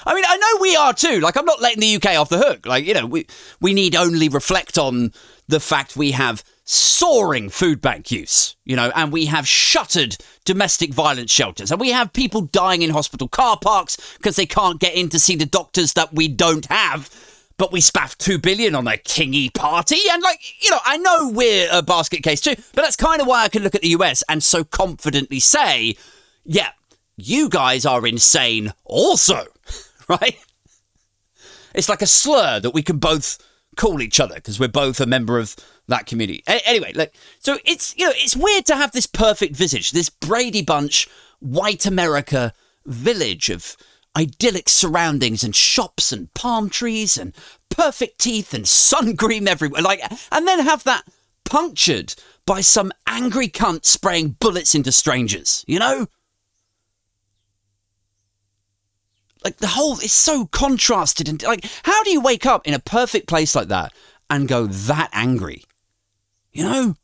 [0.06, 1.20] I mean, I know we are too.
[1.20, 2.66] Like, I'm not letting the UK off the hook.
[2.66, 3.26] Like, you know, we
[3.60, 5.12] we need only reflect on
[5.48, 10.92] the fact we have soaring food bank use, you know, and we have shuttered domestic
[10.92, 14.94] violence shelters, and we have people dying in hospital car parks because they can't get
[14.94, 17.10] in to see the doctors that we don't have.
[17.56, 21.30] but we spaffed two billion on a kingy party, and like you know, I know
[21.30, 23.88] we're a basket case too, but that's kind of why I can look at the
[23.88, 25.96] US and so confidently say,
[26.44, 26.72] yeah,
[27.16, 29.42] you guys are insane, also,
[30.08, 30.36] right?
[31.74, 33.38] It's like a slur that we can both
[33.76, 35.56] call each other because we're both a member of
[35.88, 36.42] that community.
[36.46, 40.08] A- anyway, like so it's you know it's weird to have this perfect visage, this
[40.08, 41.08] Brady Bunch
[41.40, 42.52] white America
[42.86, 43.76] village of
[44.16, 47.34] idyllic surroundings and shops and palm trees and
[47.68, 49.82] perfect teeth and sun cream everywhere.
[49.82, 51.04] Like and then have that
[51.44, 52.14] punctured
[52.46, 56.06] by some angry cunt spraying bullets into strangers, you know?
[59.44, 62.78] Like the whole is so contrasted and like how do you wake up in a
[62.78, 63.92] perfect place like that
[64.28, 65.62] and go that angry?
[66.52, 66.96] You know?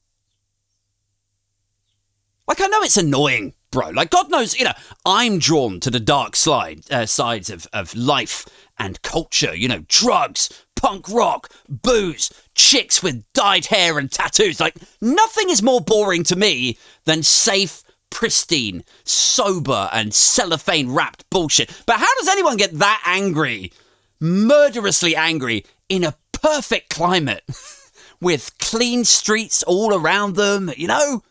[2.47, 3.91] Like I know it's annoying, bro.
[3.91, 4.73] Like God knows, you know,
[5.07, 8.47] I'm drawn to the dark slide uh, sides of of life
[8.79, 9.55] and culture.
[9.55, 14.61] You know, drugs, punk rock, booze, chicks with dyed hair and tattoos.
[14.61, 21.83] Like nothing is more boring to me than safe pristine, sober, and cellophane wrapped bullshit.
[21.87, 23.73] But how does anyone get that angry,
[24.21, 27.43] murderously angry, in a perfect climate
[28.21, 31.23] with clean streets all around them, you know?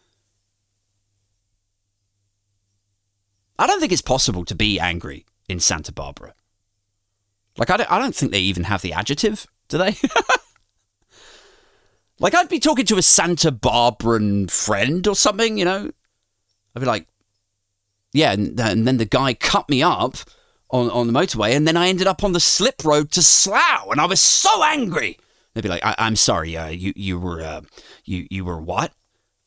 [3.58, 6.34] I don't think it's possible to be angry in Santa Barbara.
[7.58, 9.96] Like, I don't, I don't think they even have the adjective, do they?
[12.20, 15.92] like, I'd be talking to a Santa Barbaran friend or something, you know?
[16.76, 17.08] I'd be like,
[18.12, 20.18] yeah, and, and then the guy cut me up
[20.70, 23.92] on, on the motorway, and then I ended up on the slip road to Slough,
[23.92, 25.18] and I was so angry.
[25.54, 27.62] They'd be like, I, am sorry, uh, you you were uh,
[28.06, 28.92] you you were what?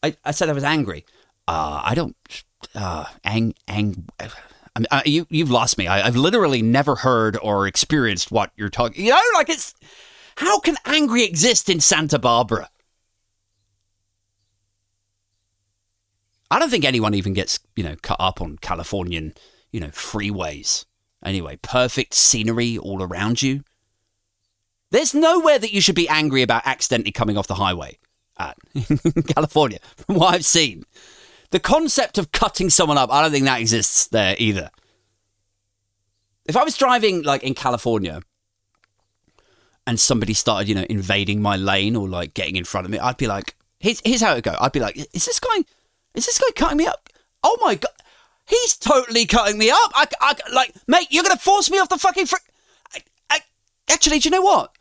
[0.02, 1.04] I, I said I was angry.
[1.48, 2.16] Uh, I don't
[2.74, 4.08] uh, ang ang.
[4.20, 4.28] I
[4.90, 5.86] uh, you you've lost me.
[5.86, 9.04] I, I've literally never heard or experienced what you're talking.
[9.04, 9.74] You know, like it's
[10.36, 12.68] how can angry exist in Santa Barbara?
[16.50, 19.34] I don't think anyone even gets, you know, cut up on Californian,
[19.72, 20.84] you know, freeways.
[21.24, 23.64] Anyway, perfect scenery all around you.
[24.90, 27.98] There's nowhere that you should be angry about accidentally coming off the highway
[28.38, 28.56] at
[29.28, 30.84] California, from what I've seen.
[31.50, 34.70] The concept of cutting someone up, I don't think that exists there either.
[36.44, 38.20] If I was driving like in California
[39.86, 42.98] and somebody started, you know, invading my lane or like getting in front of me,
[42.98, 44.56] I'd be like, here's, here's how it go.
[44.60, 45.64] I'd be like, is this guy
[46.16, 47.10] is this guy cutting me up?
[47.44, 47.92] Oh my god,
[48.48, 49.92] he's totally cutting me up.
[49.94, 52.26] I, I like, mate, you're gonna force me off the fucking.
[52.26, 52.36] Fr-
[53.90, 54.72] actually, do you know what?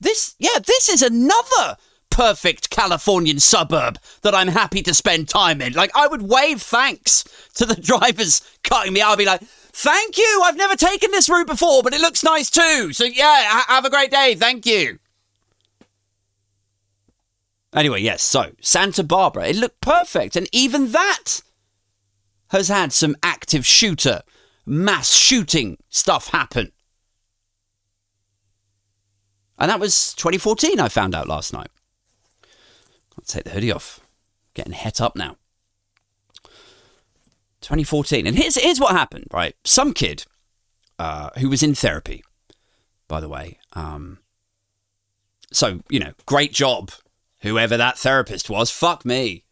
[0.00, 1.76] This, yeah, this is another
[2.10, 5.72] perfect Californian suburb that I'm happy to spend time in.
[5.72, 9.00] Like, I would wave thanks to the drivers cutting me.
[9.00, 10.42] I'll be like, thank you.
[10.44, 12.92] I've never taken this route before, but it looks nice too.
[12.92, 14.34] So yeah, ha- have a great day.
[14.34, 14.98] Thank you.
[17.72, 20.36] Anyway, yes, so Santa Barbara, it looked perfect.
[20.36, 21.42] And even that
[22.48, 24.22] has had some active shooter,
[24.66, 26.72] mass shooting stuff happen.
[29.58, 31.70] And that was 2014, I found out last night.
[33.16, 34.00] I'll take the hoodie off.
[34.54, 35.36] Getting het up now.
[37.60, 38.26] 2014.
[38.26, 39.54] And here's, here's what happened, right?
[39.64, 40.24] Some kid
[40.98, 42.24] uh, who was in therapy,
[43.08, 43.58] by the way.
[43.72, 44.18] Um,
[45.52, 46.92] so, you know, great job
[47.42, 49.44] Whoever that therapist was, fuck me.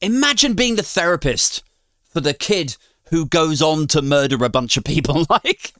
[0.00, 1.64] Imagine being the therapist
[2.02, 2.76] for the kid
[3.10, 5.26] who goes on to murder a bunch of people.
[5.30, 5.72] like,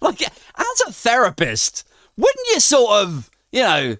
[0.00, 1.85] like as a therapist,
[2.16, 3.96] wouldn't you sort of, you know,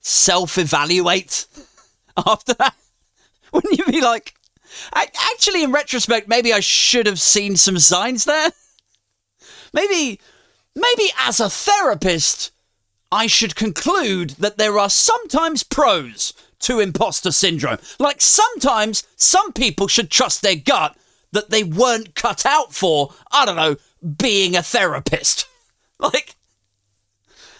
[0.00, 1.46] self-evaluate
[2.16, 2.74] after that?
[3.52, 4.34] Wouldn't you be like,
[4.92, 8.52] actually, in retrospect, maybe I should have seen some signs there.
[9.72, 10.20] Maybe,
[10.76, 12.52] maybe as a therapist,
[13.10, 17.78] I should conclude that there are sometimes pros to imposter syndrome.
[17.98, 20.96] Like sometimes some people should trust their gut
[21.32, 23.76] that they weren't cut out for, I don't know,
[24.18, 25.46] being a therapist.
[25.98, 26.36] like,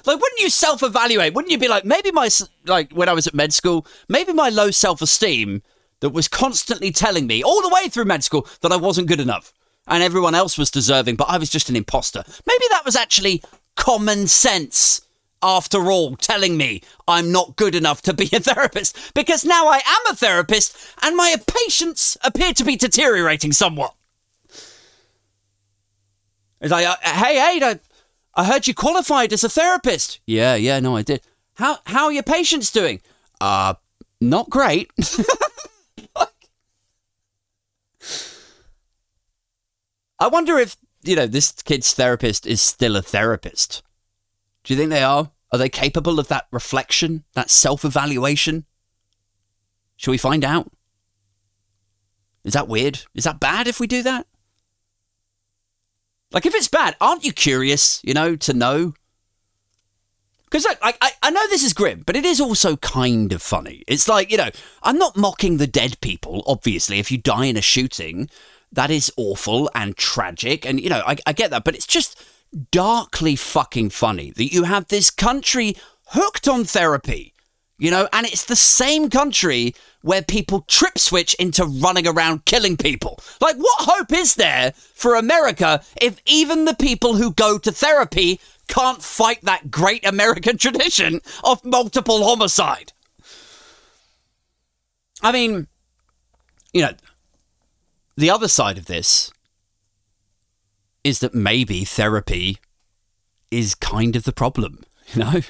[0.07, 1.35] like wouldn't you self-evaluate?
[1.35, 2.29] Wouldn't you be like, maybe my
[2.67, 5.63] like when I was at med school, maybe my low self-esteem
[6.01, 9.21] that was constantly telling me all the way through med school that I wasn't good
[9.21, 9.53] enough
[9.87, 12.23] and everyone else was deserving, but I was just an imposter.
[12.47, 13.43] Maybe that was actually
[13.77, 15.01] common sense
[15.43, 19.77] after all, telling me I'm not good enough to be a therapist because now I
[19.87, 23.95] am a therapist and my patients appear to be deteriorating somewhat.
[26.61, 27.81] It's like, uh, hey, hey, I,
[28.35, 30.21] I heard you qualified as a therapist.
[30.27, 31.23] Yeah, yeah, no, I did.
[31.55, 33.01] How how are your patients doing?
[33.41, 33.75] Uh,
[34.21, 34.91] not great.
[40.19, 43.83] I wonder if you know this kid's therapist is still a therapist
[44.65, 45.31] Do you think they are?
[45.53, 48.67] Are they capable of that reflection, that self evaluation?
[49.97, 50.71] Shall we find out?
[52.45, 53.01] Is that weird?
[53.15, 54.27] Is that bad if we do that?
[56.33, 58.95] Like, if it's bad, aren't you curious, you know, to know?
[60.45, 63.85] Because like, I, I know this is grim, but it is also kind of funny.
[63.87, 64.51] It's like, you know,
[64.83, 66.99] I'm not mocking the dead people, obviously.
[66.99, 68.29] If you die in a shooting,
[68.73, 70.67] that is awful and tragic.
[70.67, 72.21] And, you know, I, I get that, but it's just
[72.73, 75.77] darkly fucking funny that you have this country
[76.09, 77.33] hooked on therapy,
[77.81, 82.77] you know, and it's the same country where people trip switch into running around killing
[82.77, 83.19] people.
[83.41, 88.39] Like, what hope is there for America if even the people who go to therapy
[88.69, 92.93] can't fight that great American tradition of multiple homicide?
[95.23, 95.67] I mean,
[96.75, 96.93] you know,
[98.15, 99.33] the other side of this
[101.03, 102.59] is that maybe therapy
[103.51, 105.41] is kind of the problem, you know?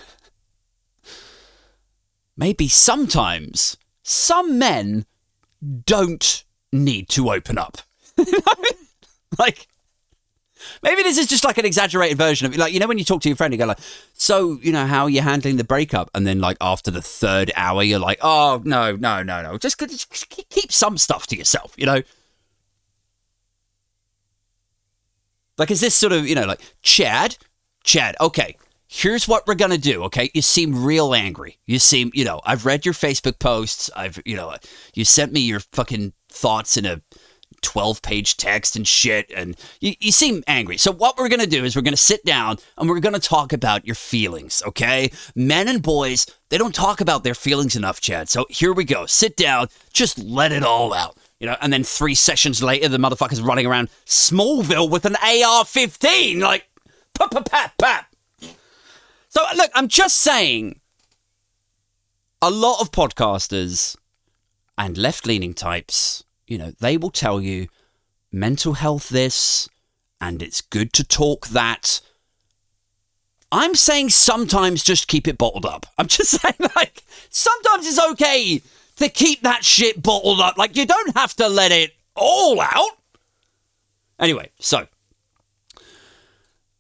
[2.40, 5.04] Maybe sometimes some men
[5.84, 7.82] don't need to open up.
[9.38, 9.68] like,
[10.82, 12.58] maybe this is just like an exaggerated version of it.
[12.58, 13.78] Like, you know, when you talk to your friend, you go like,
[14.14, 16.10] so, you know, how are you handling the breakup?
[16.14, 19.58] And then like after the third hour, you're like, oh, no, no, no, no.
[19.58, 22.00] Just, just keep some stuff to yourself, you know?
[25.58, 27.36] Like, is this sort of, you know, like, Chad,
[27.84, 28.56] Chad, okay,
[28.90, 30.30] here's what we're going to do, okay?
[30.34, 31.58] You seem real angry.
[31.64, 33.88] You seem, you know, I've read your Facebook posts.
[33.94, 34.56] I've, you know,
[34.94, 37.00] you sent me your fucking thoughts in a
[37.62, 40.76] 12 page text and shit, and you, you seem angry.
[40.76, 43.14] So, what we're going to do is we're going to sit down and we're going
[43.14, 45.12] to talk about your feelings, okay?
[45.36, 48.28] Men and boys, they don't talk about their feelings enough, Chad.
[48.28, 49.06] So, here we go.
[49.06, 51.16] Sit down, just let it all out.
[51.38, 56.40] You know, and then three sessions later, the motherfucker's running around Smallville with an AR-15,
[56.40, 56.68] like,
[57.14, 58.09] pap pap pap.
[59.30, 60.80] So look, I'm just saying,
[62.42, 63.96] a lot of podcasters
[64.76, 67.68] and left-leaning types, you know, they will tell you
[68.32, 69.68] mental health this,
[70.20, 72.00] and it's good to talk that.
[73.52, 75.86] I'm saying sometimes just keep it bottled up.
[75.96, 78.60] I'm just saying, like, sometimes it's okay
[78.96, 80.58] to keep that shit bottled up.
[80.58, 82.98] Like, you don't have to let it all out.
[84.18, 84.88] Anyway, so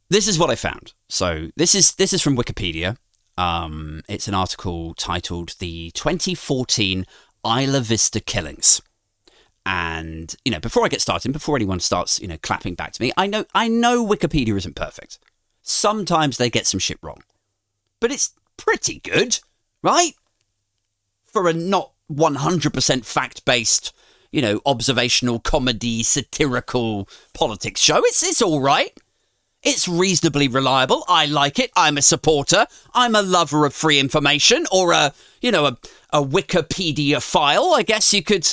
[0.08, 0.94] this is what I found.
[1.10, 2.96] So this is this is from Wikipedia.
[3.36, 7.04] Um, it's an article titled "The 2014
[7.44, 8.80] Isla Vista Killings."
[9.66, 13.02] And you know, before I get started, before anyone starts, you know, clapping back to
[13.02, 15.18] me, I know I know Wikipedia isn't perfect.
[15.62, 17.22] Sometimes they get some shit wrong,
[17.98, 19.40] but it's pretty good,
[19.82, 20.12] right?
[21.26, 23.92] For a not 100% fact based,
[24.30, 27.98] you know, observational comedy, satirical politics show.
[27.98, 28.96] It's, it's all right.
[29.62, 31.04] It's reasonably reliable.
[31.08, 31.70] I like it.
[31.76, 32.66] I'm a supporter.
[32.94, 35.76] I'm a lover of free information or a, you know, a,
[36.10, 37.74] a Wikipedia file.
[37.74, 38.48] I guess you could,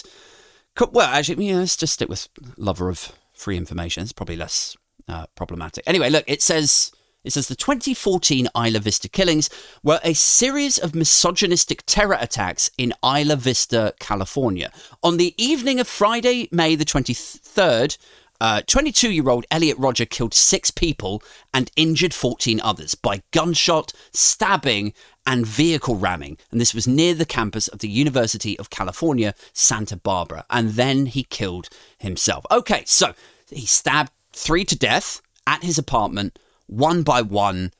[0.75, 4.03] could well, actually, yeah, let's just stick with lover of free information.
[4.03, 4.75] It's probably less
[5.07, 5.83] uh, problematic.
[5.87, 6.91] Anyway, look, it says
[7.23, 9.49] it says the 2014 Isla Vista killings
[9.83, 14.71] were a series of misogynistic terror attacks in Isla Vista, California.
[15.03, 17.97] On the evening of Friday, May the 23rd,
[18.39, 21.23] 22 uh, year old Elliot Rodger killed six people
[21.53, 24.93] and injured 14 others by gunshot, stabbing,
[25.25, 26.37] and vehicle ramming.
[26.51, 30.45] And this was near the campus of the University of California, Santa Barbara.
[30.49, 32.45] And then he killed himself.
[32.51, 33.13] Okay, so
[33.49, 37.71] he stabbed three to death at his apartment one by one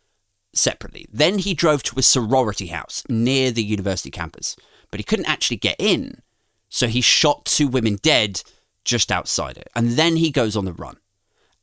[0.53, 1.05] separately.
[1.11, 4.55] Then he drove to a sorority house near the university campus,
[4.89, 6.21] but he couldn't actually get in.
[6.69, 8.41] So he shot two women dead
[8.87, 9.69] just outside it.
[9.75, 10.97] And then he goes on the run.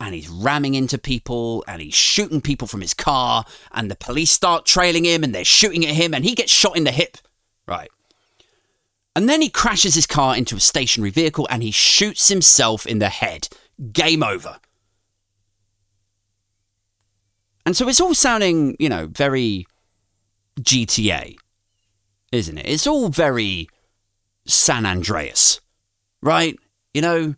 [0.01, 3.45] And he's ramming into people and he's shooting people from his car.
[3.73, 6.77] And the police start trailing him and they're shooting at him and he gets shot
[6.77, 7.17] in the hip.
[7.67, 7.91] Right.
[9.17, 12.99] And then he crashes his car into a stationary vehicle and he shoots himself in
[12.99, 13.49] the head.
[13.93, 14.59] Game over.
[17.65, 19.67] And so it's all sounding, you know, very
[20.61, 21.37] GTA,
[22.33, 22.67] isn't it?
[22.67, 23.69] It's all very
[24.45, 25.61] San Andreas,
[26.21, 26.59] right?
[26.95, 27.35] You know,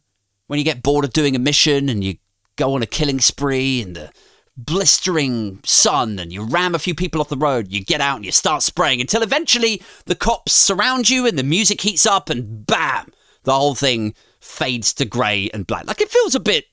[0.47, 2.17] when you get bored of doing a mission and you
[2.57, 4.13] go on a killing spree in the
[4.57, 8.25] blistering sun and you ram a few people off the road, you get out and
[8.25, 12.67] you start spraying until eventually the cops surround you and the music heats up and
[12.67, 13.13] bam,
[13.45, 15.87] the whole thing fades to grey and black.
[15.87, 16.67] Like it feels a bit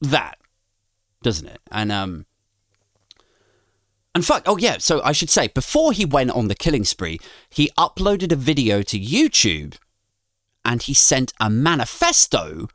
[0.00, 0.38] that,
[1.22, 1.60] doesn't it?
[1.70, 2.26] And um
[4.14, 7.20] and fuck, oh yeah, so I should say, before he went on the killing spree,
[7.50, 9.76] he uploaded a video to YouTube
[10.64, 12.68] and he sent a manifesto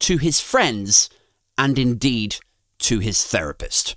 [0.00, 1.08] to his friends
[1.56, 2.36] and indeed
[2.78, 3.94] to his therapist.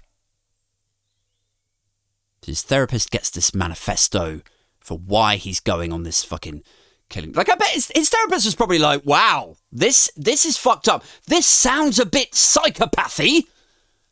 [2.45, 4.41] his therapist gets this manifesto
[4.79, 6.63] for why he's going on this fucking
[7.09, 7.33] killing.
[7.33, 11.03] Like I bet his, his therapist was probably like, "Wow, this this is fucked up.
[11.27, 13.43] This sounds a bit psychopathy."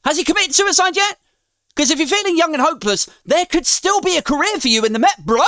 [0.04, 1.20] Has he committed suicide yet?
[1.76, 4.84] Because if you're feeling young and hopeless, there could still be a career for you
[4.86, 5.48] in the Met, bruh.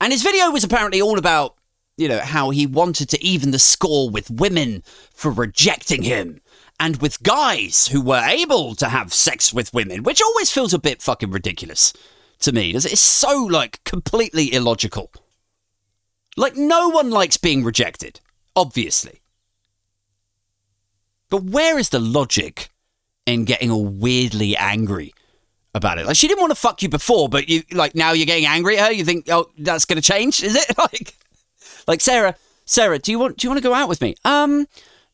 [0.00, 1.56] And his video was apparently all about,
[1.96, 4.82] you know, how he wanted to even the score with women
[5.12, 6.40] for rejecting him
[6.78, 10.78] and with guys who were able to have sex with women, which always feels a
[10.78, 11.92] bit fucking ridiculous
[12.38, 12.70] to me.
[12.70, 15.12] It's so, like, completely illogical.
[16.38, 18.20] Like, no one likes being rejected,
[18.56, 19.20] obviously.
[21.28, 22.70] But where is the logic
[23.26, 25.12] in getting all weirdly angry
[25.74, 26.06] about it?
[26.06, 28.78] Like, she didn't want to fuck you before, but you, like, now you're getting angry
[28.78, 28.92] at her?
[28.92, 30.42] You think, oh, that's going to change?
[30.42, 30.66] Is it?
[30.78, 31.14] Like,
[31.86, 34.14] like, Sarah, Sarah, do you want, do you want to go out with me?
[34.24, 34.66] Um,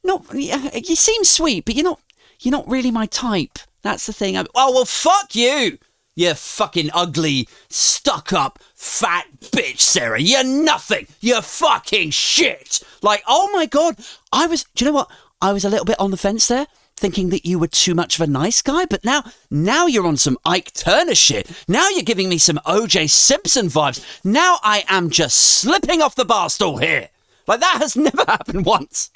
[0.04, 2.00] not, you seem sweet, but you're not,
[2.40, 3.58] you're not really my type.
[3.82, 4.36] That's the thing.
[4.36, 5.78] I'm, oh, well, fuck you.
[6.14, 10.18] You fucking ugly, stuck up, fat bitch, Sarah.
[10.18, 11.06] You're nothing.
[11.20, 12.80] You're fucking shit.
[13.02, 13.96] Like, oh my God.
[14.32, 15.10] I was, do you know what?
[15.42, 16.66] I was a little bit on the fence there,
[16.96, 20.16] thinking that you were too much of a nice guy, but now, now you're on
[20.16, 21.50] some Ike Turner shit.
[21.68, 24.04] Now you're giving me some OJ Simpson vibes.
[24.24, 27.10] Now I am just slipping off the bar stool here.
[27.46, 29.10] Like, that has never happened once.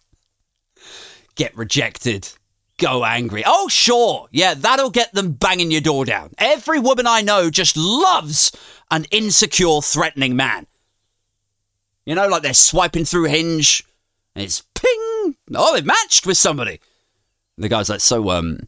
[1.34, 2.28] Get rejected
[2.80, 3.44] go angry.
[3.46, 4.26] Oh, sure.
[4.32, 6.30] Yeah, that'll get them banging your door down.
[6.38, 8.50] Every woman I know just loves
[8.90, 10.66] an insecure, threatening man.
[12.06, 13.84] You know, like they're swiping through Hinge,
[14.34, 15.36] and it's ping.
[15.54, 16.80] Oh, they've matched with somebody.
[17.60, 18.60] The guy's like, so, um,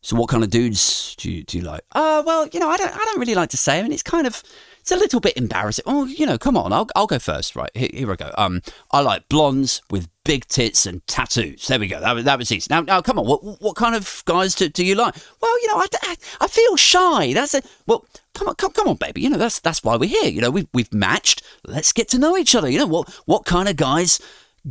[0.00, 1.82] so what kind of dudes do you, do you like?
[1.92, 3.78] Uh, well, you know, I don't, I don't really like to say.
[3.78, 4.42] I mean, it's kind of,
[4.80, 5.84] it's a little bit embarrassing.
[5.86, 7.56] Oh, you know, come on, I'll, I'll go first.
[7.56, 8.30] Right, here, here I go.
[8.38, 8.62] Um,
[8.92, 11.66] I like blondes with big tits and tattoos.
[11.66, 12.00] There we go.
[12.00, 12.68] That was, that was easy.
[12.70, 13.26] Now, now, come on.
[13.26, 15.16] What, what kind of guys do, do you like?
[15.42, 17.32] Well, you know, I, I, I feel shy.
[17.32, 17.66] That's it.
[17.86, 19.22] Well, come on, come, come on, baby.
[19.22, 20.30] You know, that's that's why we're here.
[20.30, 21.42] You know, we've we've matched.
[21.66, 22.70] Let's get to know each other.
[22.70, 24.20] You know, what what kind of guys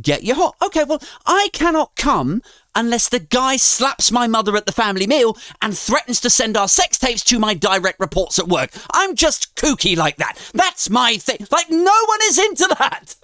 [0.00, 0.56] get you hot?
[0.62, 2.42] Okay, well, I cannot come
[2.74, 6.68] unless the guy slaps my mother at the family meal and threatens to send our
[6.68, 8.70] sex tapes to my direct reports at work.
[8.92, 10.38] I'm just kooky like that.
[10.54, 11.46] That's my thing.
[11.50, 13.16] Like, no one is into that.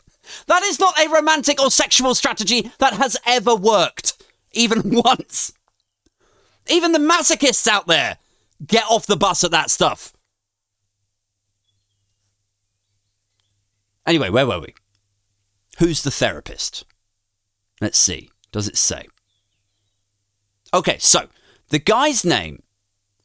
[0.47, 4.23] That is not a romantic or sexual strategy that has ever worked,
[4.53, 5.53] even once.
[6.69, 8.19] Even the masochists out there
[8.67, 10.13] get off the bus at that stuff.
[14.07, 14.75] Anyway, where were we?
[15.79, 16.85] Who's the therapist?
[17.81, 18.31] Let's see.
[18.53, 19.07] Does it say?
[20.75, 21.29] Okay, so
[21.69, 22.65] the guy's name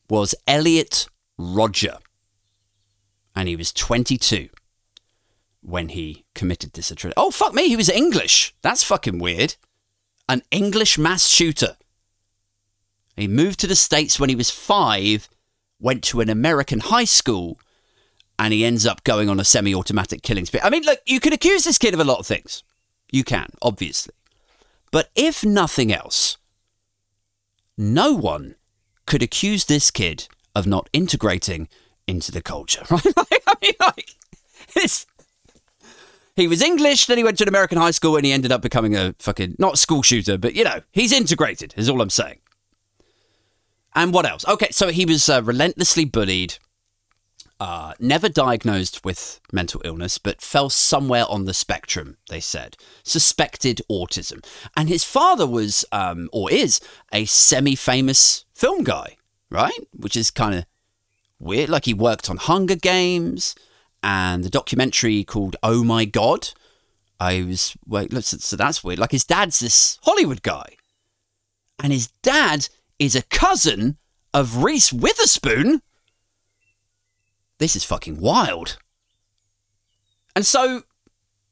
[0.07, 1.97] was Elliot Rodger,
[3.35, 4.49] and he was 22
[5.61, 7.15] when he committed this atrocity.
[7.17, 8.53] Oh, fuck me, he was English.
[8.61, 9.55] That's fucking weird.
[10.29, 11.75] An English mass shooter.
[13.15, 15.27] He moved to the States when he was five,
[15.79, 17.59] went to an American high school,
[18.37, 20.61] and he ends up going on a semi automatic killing spree.
[20.63, 22.63] I mean, look, you can accuse this kid of a lot of things.
[23.11, 24.13] You can, obviously.
[24.91, 26.37] But if nothing else,
[27.80, 28.55] no one
[29.05, 31.69] could accuse this kid of not integrating
[32.05, 33.05] into the culture, right?
[33.47, 34.15] I mean, like,
[34.75, 35.07] it's.
[36.36, 38.61] He was English, then he went to an American high school and he ended up
[38.61, 42.39] becoming a fucking, not school shooter, but you know, he's integrated, is all I'm saying.
[43.93, 44.47] And what else?
[44.47, 46.57] Okay, so he was uh, relentlessly bullied,
[47.60, 52.78] uh, never diagnosed with mental illness, but fell somewhere on the spectrum, they said.
[53.03, 54.45] Suspected autism.
[54.78, 56.80] And his father was, um, or is,
[57.12, 59.18] a semi famous film guy,
[59.49, 59.80] right?
[59.91, 60.66] Which is kind of
[61.38, 61.70] weird.
[61.70, 63.55] Like he worked on Hunger Games
[64.01, 66.49] and the documentary called Oh My God.
[67.20, 68.99] I was, wait, so that's weird.
[68.99, 70.76] Like his dad's this Hollywood guy.
[71.84, 73.97] And his dad is a cousin
[74.34, 75.82] of Reese Witherspoon
[77.60, 78.78] this is fucking wild.
[80.36, 80.84] And so,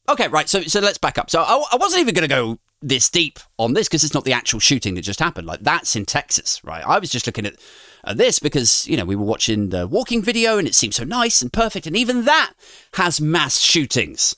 [0.10, 0.50] okay, right.
[0.50, 1.30] So, so let's back up.
[1.30, 4.24] So I, I wasn't even going to go this deep on this because it's not
[4.24, 5.48] the actual shooting that just happened.
[5.48, 6.86] Like that's in Texas, right?
[6.86, 7.56] I was just looking at,
[8.04, 11.04] at this because you know we were watching the walking video and it seemed so
[11.04, 12.54] nice and perfect, and even that
[12.94, 14.36] has mass shootings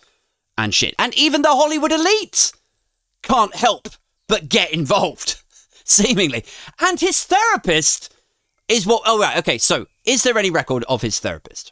[0.57, 2.51] and shit, and even the Hollywood elite
[3.21, 3.89] can't help
[4.27, 5.41] but get involved,
[5.83, 6.45] seemingly.
[6.79, 8.13] And his therapist
[8.67, 9.03] is what?
[9.05, 9.57] Oh right, okay.
[9.57, 11.71] So is there any record of his therapist?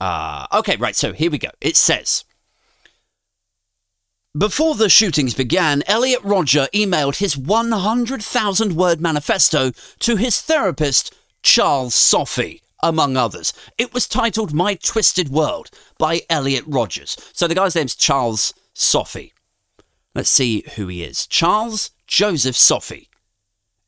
[0.00, 1.50] Uh, okay, right, so here we go.
[1.60, 2.24] It says.
[4.36, 11.14] Before the shootings began, Elliot Rodger emailed his 100,000 word manifesto to his therapist,
[11.44, 13.52] Charles Sophy, among others.
[13.78, 17.16] It was titled My Twisted World by Elliot Rodgers.
[17.32, 19.32] So the guy's name's Charles Sophy.
[20.14, 21.26] Let's see who he is.
[21.28, 23.09] Charles Joseph Sophy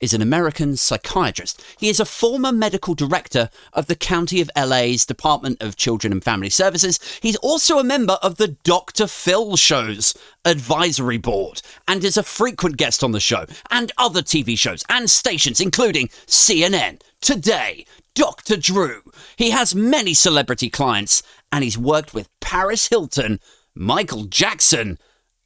[0.02, 1.64] is an American psychiatrist.
[1.78, 6.22] He is a former medical director of the County of LA's Department of Children and
[6.22, 6.98] Family Services.
[7.22, 9.06] He's also a member of the Dr.
[9.06, 14.58] Phil Show's advisory board and is a frequent guest on the show and other TV
[14.58, 17.86] shows and stations, including CNN, Today,
[18.16, 18.56] Dr.
[18.56, 19.00] Drew.
[19.36, 21.22] He has many celebrity clients
[21.52, 23.38] and he's worked with Paris Hilton,
[23.76, 24.98] Michael Jackson,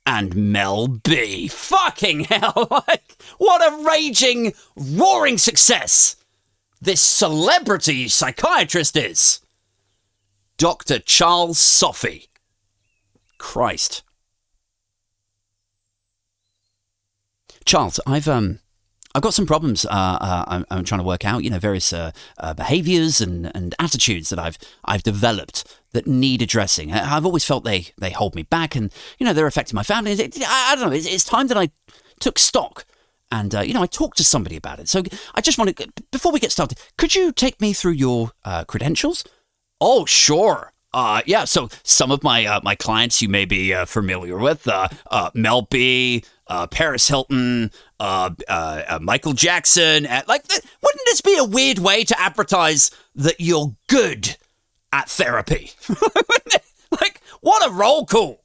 [0.06, 1.48] and Mel B.
[1.48, 6.16] Fucking hell, like, what a raging, roaring success
[6.80, 9.40] this celebrity psychiatrist is.
[10.58, 10.98] Dr.
[10.98, 12.28] Charles Sophy.
[13.38, 14.02] Christ.
[17.64, 18.60] Charles, I've um
[19.14, 21.90] I've got some problems uh, uh, I'm, I'm, trying to work out, you know, various
[21.90, 25.64] uh, uh, behaviors and, and attitudes that I've I've developed
[25.96, 26.92] that need addressing.
[26.92, 30.12] I've always felt they they hold me back, and you know they're affecting my family.
[30.12, 30.94] I, I don't know.
[30.94, 31.70] It's, it's, time that I
[32.20, 32.84] took stock,
[33.32, 34.88] and uh, you know I talked to somebody about it.
[34.88, 35.02] So
[35.34, 38.64] I just want to before we get started, could you take me through your uh,
[38.64, 39.24] credentials?
[39.80, 40.72] Oh, sure.
[40.92, 44.68] Uh, yeah, so some of my uh, my clients you may be uh, familiar with
[44.68, 44.88] uh,
[45.34, 46.24] Mel B,
[46.70, 50.04] Paris Hilton, Michael Jackson.
[50.04, 54.36] like, wouldn't this be a weird way to advertise that you're good
[54.92, 55.72] at therapy?
[56.90, 58.42] like, what a roll call!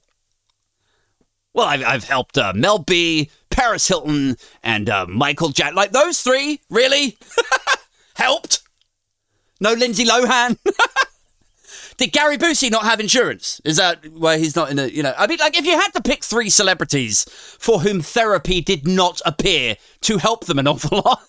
[1.54, 5.74] Well, I've, I've helped uh, Mel B, Paris Hilton, and uh, Michael Jack.
[5.74, 7.18] Like those three, really
[8.14, 8.62] helped.
[9.60, 10.56] No Lindsay Lohan.
[11.98, 13.60] Did Gary Busey not have insurance?
[13.64, 15.90] Is that why he's not in a, you know, I mean, like, if you had
[15.90, 17.24] to pick three celebrities
[17.58, 21.22] for whom therapy did not appear to help them an awful lot,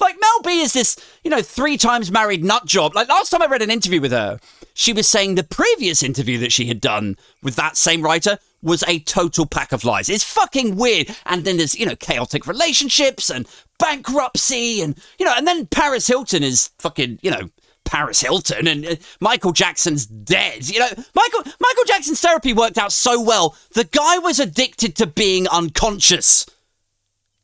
[0.00, 2.94] like Mel B is this, you know, three times married nut job.
[2.94, 4.40] Like last time I read an interview with her,
[4.74, 8.84] she was saying the previous interview that she had done with that same writer was
[8.86, 10.08] a total pack of lies.
[10.08, 11.14] It's fucking weird.
[11.24, 13.46] And then there's, you know, chaotic relationships and
[13.78, 17.50] bankruptcy and, you know, and then Paris Hilton is fucking, you know,
[17.86, 20.68] Paris Hilton and uh, Michael Jackson's dead.
[20.68, 23.56] You know, Michael Michael Jackson's therapy worked out so well.
[23.72, 26.44] The guy was addicted to being unconscious.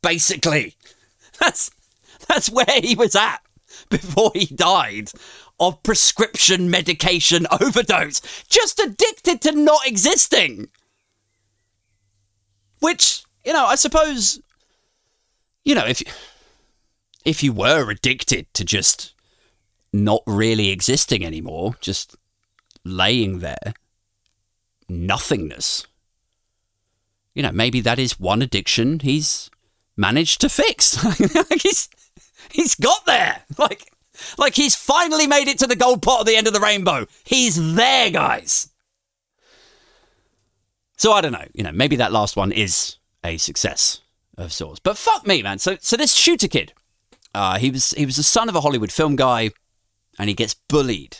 [0.03, 0.75] Basically.
[1.41, 1.71] That's
[2.29, 3.41] that's where he was at
[3.89, 5.11] before he died
[5.59, 8.21] of prescription medication overdose.
[8.49, 10.69] Just addicted to not existing.
[12.81, 14.41] Which, you know, I suppose
[15.65, 16.03] you know, if
[17.25, 19.15] if you were addicted to just
[19.93, 22.17] not really existing anymore, just
[22.85, 23.75] laying there,
[24.89, 25.87] nothingness.
[27.35, 29.51] You know, maybe that is one addiction he's
[29.97, 31.01] managed to fix.
[31.63, 31.89] he's
[32.55, 33.43] he's got there.
[33.59, 33.93] Like
[34.39, 37.07] like he's finally made it to the gold pot at the end of the rainbow.
[37.25, 38.69] He's there, guys.
[40.97, 44.01] So I don't know, you know, maybe that last one is a success
[44.37, 44.79] of sorts.
[44.79, 45.59] But fuck me, man.
[45.59, 46.73] So so this shooter kid,
[47.35, 49.51] uh, he was he was the son of a Hollywood film guy
[50.19, 51.19] and he gets bullied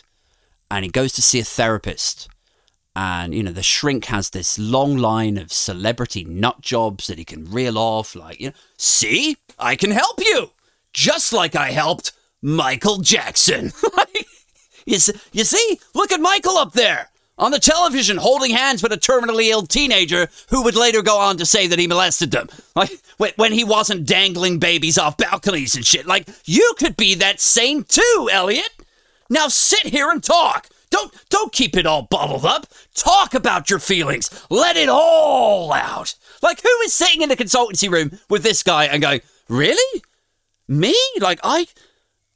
[0.69, 2.29] and he goes to see a therapist
[2.95, 7.25] and you know the shrink has this long line of celebrity nut jobs that he
[7.25, 10.51] can reel off like you know see i can help you
[10.93, 13.71] just like i helped michael jackson
[14.85, 18.91] you, see, you see look at michael up there on the television holding hands with
[18.91, 22.47] a terminally ill teenager who would later go on to say that he molested them
[22.75, 22.91] like
[23.37, 27.83] when he wasn't dangling babies off balconies and shit like you could be that same
[27.83, 28.69] too elliot
[29.33, 30.69] now sit here and talk.
[30.89, 32.67] Don't don't keep it all bottled up.
[32.93, 34.29] Talk about your feelings.
[34.49, 36.13] Let it all out.
[36.43, 40.03] Like who is sitting in the consultancy room with this guy and going, "Really?
[40.67, 40.95] Me?
[41.19, 41.67] Like I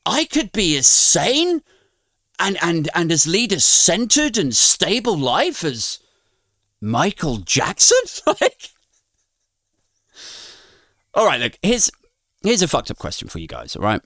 [0.06, 1.62] I could be as sane
[2.40, 6.00] and and and as lead a centered and stable life as
[6.82, 7.98] Michael Jackson?"
[8.42, 8.70] like
[11.14, 11.90] All right, look, here's
[12.44, 14.02] here's a fucked up question for you guys, all right?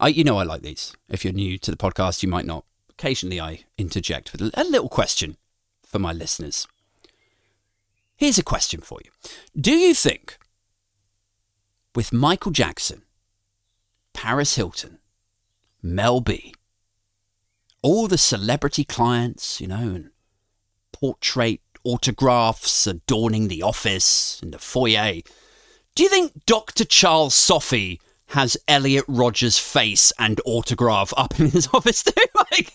[0.00, 0.94] I, you know, I like these.
[1.08, 2.64] If you're new to the podcast, you might not.
[2.90, 5.36] Occasionally, I interject with a little question
[5.86, 6.66] for my listeners.
[8.16, 9.10] Here's a question for you
[9.58, 10.38] Do you think,
[11.94, 13.02] with Michael Jackson,
[14.12, 14.98] Paris Hilton,
[15.82, 16.54] Mel B,
[17.82, 20.10] all the celebrity clients, you know, and
[20.92, 25.20] portrait autographs adorning the office and the foyer,
[25.94, 26.84] do you think Dr.
[26.84, 32.12] Charles Sophy has Elliot Rodgers' face and autograph up in his office too.
[32.50, 32.72] like,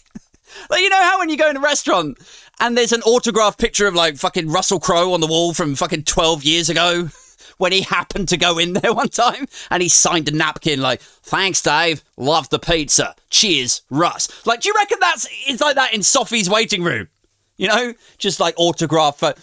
[0.69, 2.17] like, you know how when you go in a restaurant
[2.59, 6.03] and there's an autograph picture of like fucking Russell Crowe on the wall from fucking
[6.03, 7.09] 12 years ago
[7.59, 11.01] when he happened to go in there one time and he signed a napkin like,
[11.01, 12.03] thanks, Dave.
[12.17, 13.15] Love the pizza.
[13.29, 14.45] Cheers, Russ.
[14.47, 17.09] Like, do you reckon that's it's like that in Sophy's waiting room?
[17.57, 19.19] You know, just like autograph.
[19.19, 19.33] For,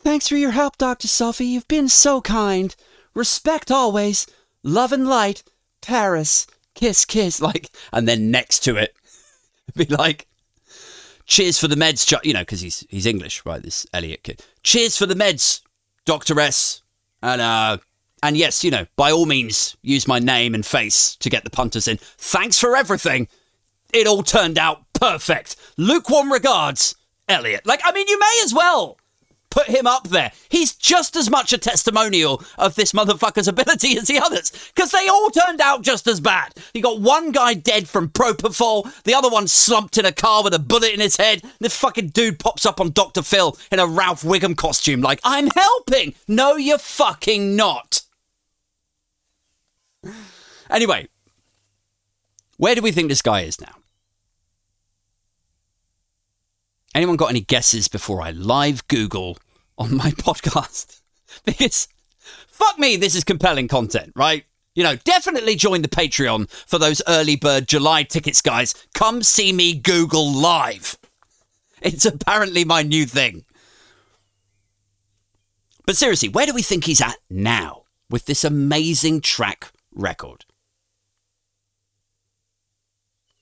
[0.00, 1.08] Thanks for your help, Dr.
[1.08, 1.46] Sophy.
[1.46, 2.74] You've been so kind.
[3.14, 4.26] Respect always.
[4.62, 5.42] love and light,
[5.82, 8.94] Paris, kiss, kiss, like, and then next to it,
[9.74, 10.28] be like,
[11.26, 13.62] cheers for the meds, you know, because he's he's English, right?
[13.62, 14.42] This Elliot kid.
[14.62, 15.62] Cheers for the meds,
[16.04, 16.82] Doctor S,
[17.24, 17.78] and uh,
[18.22, 21.50] and yes, you know, by all means, use my name and face to get the
[21.50, 21.98] punters in.
[22.18, 23.28] Thanks for everything.
[23.92, 25.56] It all turned out perfect.
[25.76, 26.94] Lukewarm regards,
[27.28, 27.66] Elliot.
[27.66, 28.98] Like, I mean, you may as well
[29.54, 30.32] put him up there.
[30.48, 35.06] He's just as much a testimonial of this motherfucker's ability as the others, because they
[35.06, 36.52] all turned out just as bad.
[36.74, 40.54] You got one guy dead from propofol, the other one slumped in a car with
[40.54, 41.42] a bullet in his head.
[41.60, 43.22] This fucking dude pops up on Dr.
[43.22, 46.14] Phil in a Ralph Wiggum costume, like, I'm helping.
[46.26, 48.02] No, you're fucking not.
[50.68, 51.06] Anyway,
[52.56, 53.76] where do we think this guy is now?
[56.92, 59.36] Anyone got any guesses before I live Google
[59.78, 61.00] on my podcast?
[61.44, 61.88] because
[62.46, 64.44] fuck me, this is compelling content, right?
[64.74, 68.74] You know, definitely join the Patreon for those early bird July tickets, guys.
[68.94, 70.98] Come see me Google live.
[71.80, 73.44] It's apparently my new thing.
[75.86, 80.44] But seriously, where do we think he's at now with this amazing track record?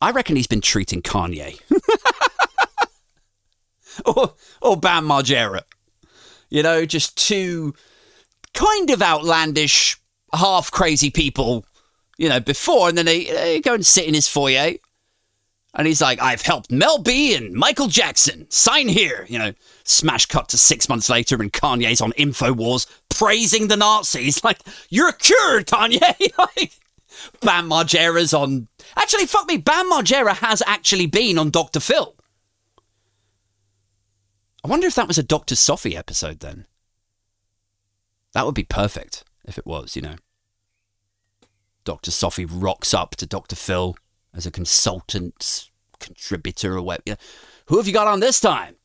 [0.00, 1.60] I reckon he's been treating Kanye.
[4.04, 5.62] or, or Bam Margera.
[6.52, 7.74] You know, just two
[8.52, 9.98] kind of outlandish,
[10.34, 11.64] half crazy people,
[12.18, 14.72] you know, before, and then they, they go and sit in his foyer.
[15.74, 18.46] And he's like, I've helped Mel B and Michael Jackson.
[18.50, 19.24] Sign here.
[19.30, 19.52] You know,
[19.84, 24.44] smash cut to six months later, and Kanye's on InfoWars praising the Nazis.
[24.44, 26.38] Like, you're a cured, Kanye.
[26.38, 26.72] like,
[27.40, 28.68] Bam Margera's on.
[28.94, 29.56] Actually, fuck me.
[29.56, 31.80] Bam Margera has actually been on Dr.
[31.80, 32.14] Phil.
[34.64, 35.56] I wonder if that was a Dr.
[35.56, 36.66] Sophy episode then.
[38.32, 40.16] That would be perfect if it was, you know.
[41.84, 42.10] Dr.
[42.10, 43.56] Sophy rocks up to Dr.
[43.56, 43.96] Phil
[44.32, 47.18] as a consultant, contributor, or whatever.
[47.66, 48.76] Who have you got on this time?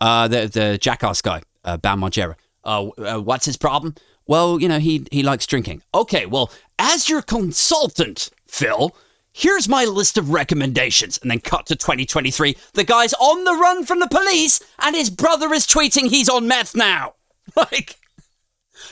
[0.00, 2.34] Uh, the the jackass guy, uh, Bam Margera.
[2.64, 3.94] Uh, uh, what's his problem?
[4.26, 5.82] Well, you know, he he likes drinking.
[5.94, 8.94] Okay, well, as your consultant, Phil,
[9.34, 11.18] here's my list of recommendations.
[11.18, 12.56] And then cut to 2023.
[12.72, 16.48] The guy's on the run from the police, and his brother is tweeting he's on
[16.48, 17.14] meth now.
[17.56, 17.96] Like,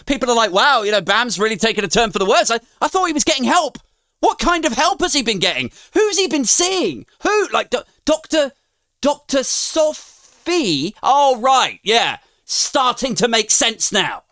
[0.05, 2.51] people are like, wow, you know, Bam's really taken a turn for the worse.
[2.51, 3.79] I, I thought he was getting help.
[4.21, 5.73] What kind of help has he been getting?
[5.95, 7.07] Who's he been seeing?
[7.23, 7.49] Who?
[7.49, 7.73] Like,
[8.05, 8.53] Dr.
[9.01, 9.43] Dr.
[9.43, 10.95] Sophy?
[11.03, 12.19] Oh, right, yeah.
[12.45, 14.23] Starting to make sense now.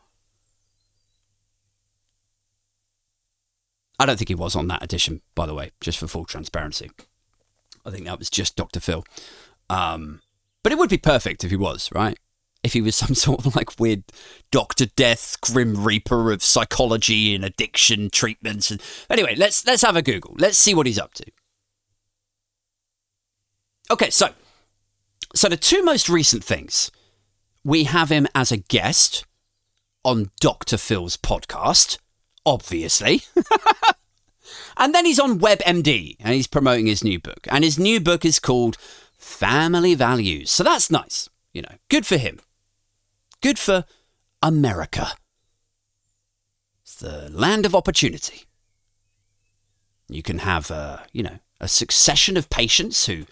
[4.00, 6.90] I don't think he was on that edition, by the way, just for full transparency.
[7.84, 8.80] I think that was just Dr.
[8.80, 9.04] Phil.
[9.68, 10.22] Um,
[10.62, 12.18] but it would be perfect if he was, right?
[12.62, 14.04] If he was some sort of like weird
[14.50, 18.70] Doctor Death, Grim Reaper of psychology and addiction treatments.
[18.70, 18.80] And
[19.10, 20.34] anyway, let's let's have a Google.
[20.38, 21.26] Let's see what he's up to.
[23.90, 24.30] Okay, so
[25.34, 26.90] so the two most recent things
[27.62, 29.26] we have him as a guest
[30.06, 30.78] on Dr.
[30.78, 31.98] Phil's podcast,
[32.44, 33.22] obviously.
[34.76, 37.46] and then he's on WebMD and he's promoting his new book.
[37.50, 38.76] And his new book is called
[39.18, 40.50] Family Values.
[40.50, 41.28] So that's nice.
[41.52, 42.40] You know, good for him.
[43.40, 43.84] Good for
[44.42, 45.12] America.
[46.82, 48.44] It's the land of opportunity.
[50.08, 53.26] You can have, a, you know, a succession of patients who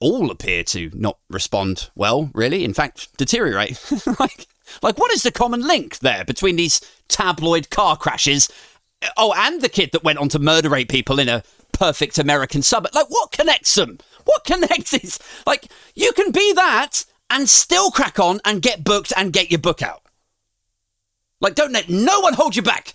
[0.00, 2.64] all appear to not respond well, really.
[2.64, 3.80] In fact, deteriorate.
[4.20, 4.46] like,
[4.82, 8.48] like, what is the common link there between these tabloid car crashes?
[9.16, 11.42] Oh, and the kid that went on to murder eight people in a
[11.72, 12.94] perfect American suburb.
[12.94, 13.98] Like, what connects them?
[14.24, 15.18] What connects these?
[15.46, 19.60] Like, you can be that and still crack on and get booked and get your
[19.60, 20.02] book out.
[21.40, 22.94] Like, don't let no one hold you back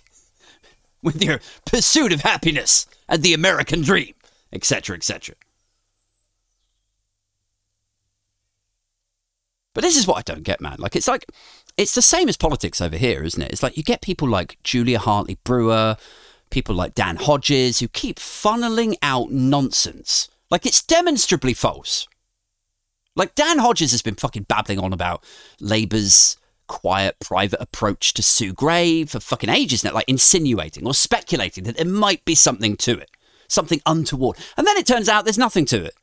[1.02, 4.14] with your pursuit of happiness and the American dream,
[4.52, 5.34] etc., etc.
[9.72, 10.76] But this is what I don't get, man.
[10.78, 11.26] Like, it's like,
[11.76, 13.52] it's the same as politics over here, isn't it?
[13.52, 15.96] It's like you get people like Julia Hartley Brewer,
[16.50, 20.28] people like Dan Hodges, who keep funneling out nonsense.
[20.50, 22.06] Like, it's demonstrably false.
[23.16, 25.24] Like, Dan Hodges has been fucking babbling on about
[25.60, 31.64] Labour's quiet, private approach to Sue Gray for fucking ages now, like insinuating or speculating
[31.64, 33.10] that there might be something to it,
[33.48, 34.36] something untoward.
[34.56, 35.94] And then it turns out there's nothing to it.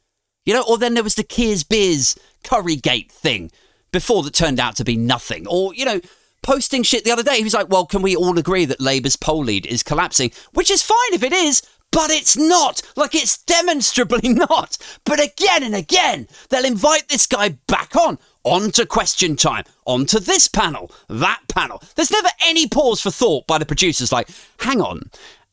[0.46, 3.52] You know, or then there was the Keir's Beers Currygate thing
[3.92, 5.48] before that turned out to be nothing.
[5.48, 6.02] Or, you know,
[6.42, 7.38] posting shit the other day.
[7.38, 10.32] He was like, well, can we all agree that Labour's poll lead is collapsing?
[10.54, 11.62] Which is fine if it is,
[11.92, 12.82] but it's not.
[12.96, 14.78] Like, it's demonstrably not.
[15.06, 18.18] But again and again, they'll invite this guy back on.
[18.44, 19.66] On to question time.
[19.86, 21.84] On to this panel, that panel.
[21.96, 24.30] There's never any pause for thought by the producers like,
[24.62, 25.12] hang on,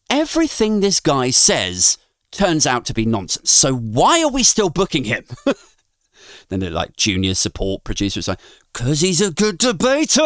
[0.08, 1.98] everything this guy says
[2.30, 3.50] turns out to be nonsense.
[3.50, 5.24] So why are we still booking him?
[6.48, 8.40] then they're like junior support producers like,
[8.72, 10.22] cause he's a good debater.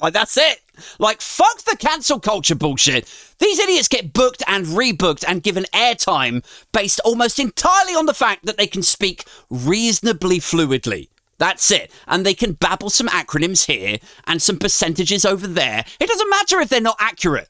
[0.00, 0.60] Like that's it.
[0.98, 3.12] Like fuck the cancel culture bullshit.
[3.38, 8.46] These idiots get booked and rebooked and given airtime based almost entirely on the fact
[8.46, 11.08] that they can speak reasonably fluidly.
[11.38, 11.90] That's it.
[12.06, 15.84] And they can babble some acronyms here and some percentages over there.
[15.98, 17.48] It doesn't matter if they're not accurate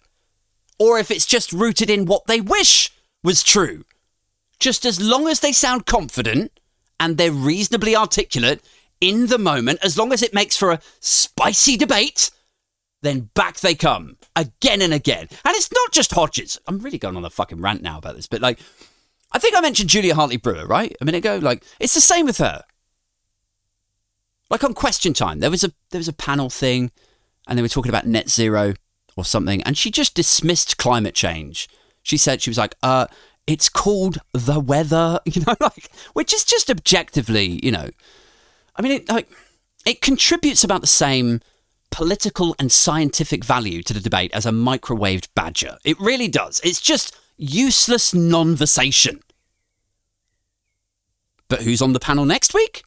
[0.78, 2.90] or if it's just rooted in what they wish
[3.22, 3.84] was true.
[4.58, 6.52] Just as long as they sound confident
[7.02, 8.62] and they're reasonably articulate
[9.00, 12.30] in the moment, as long as it makes for a spicy debate,
[13.02, 15.26] then back they come again and again.
[15.44, 16.60] And it's not just Hodges.
[16.68, 18.60] I'm really going on a fucking rant now about this, but like,
[19.32, 20.96] I think I mentioned Julia Hartley Brewer, right?
[21.00, 21.38] A minute ago.
[21.38, 22.62] Like, it's the same with her.
[24.48, 26.92] Like on Question Time, there was a there was a panel thing,
[27.48, 28.74] and they were talking about net zero
[29.16, 31.68] or something, and she just dismissed climate change.
[32.02, 33.06] She said she was like, uh,
[33.46, 37.88] it's called the weather, you know, like which is just objectively, you know,
[38.76, 39.28] I mean, it like
[39.84, 41.40] it contributes about the same
[41.90, 45.76] political and scientific value to the debate as a microwaved badger.
[45.84, 46.60] It really does.
[46.64, 49.20] It's just useless non-versation.
[51.48, 52.82] But who's on the panel next week?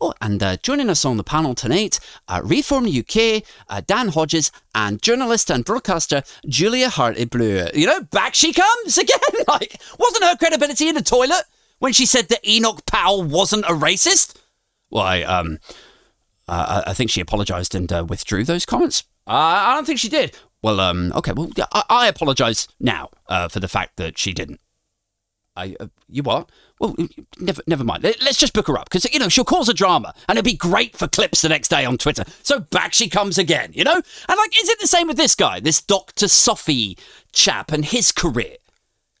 [0.00, 4.52] Oh, and uh, joining us on the panel tonight, uh, Reform UK, uh, Dan Hodges,
[4.72, 7.70] and journalist and broadcaster Julia Hartley Brewer.
[7.74, 9.18] You know, back she comes again.
[9.48, 11.42] like, wasn't her credibility in the toilet
[11.80, 14.36] when she said that Enoch Powell wasn't a racist?
[14.88, 15.58] Why, um,
[16.46, 19.02] uh, I think she apologised and uh, withdrew those comments.
[19.26, 20.34] I don't think she did.
[20.62, 21.32] Well, um, okay.
[21.32, 24.60] Well, I, I apologise now uh, for the fact that she didn't.
[25.56, 26.50] I, uh, you what?
[26.80, 26.94] Well,
[27.38, 28.04] never, never mind.
[28.04, 30.56] Let's just book her up because you know she'll cause a drama, and it'll be
[30.56, 32.24] great for clips the next day on Twitter.
[32.42, 33.94] So back she comes again, you know.
[33.94, 36.96] And like, is it the same with this guy, this Doctor Sophy
[37.32, 38.56] chap, and his career?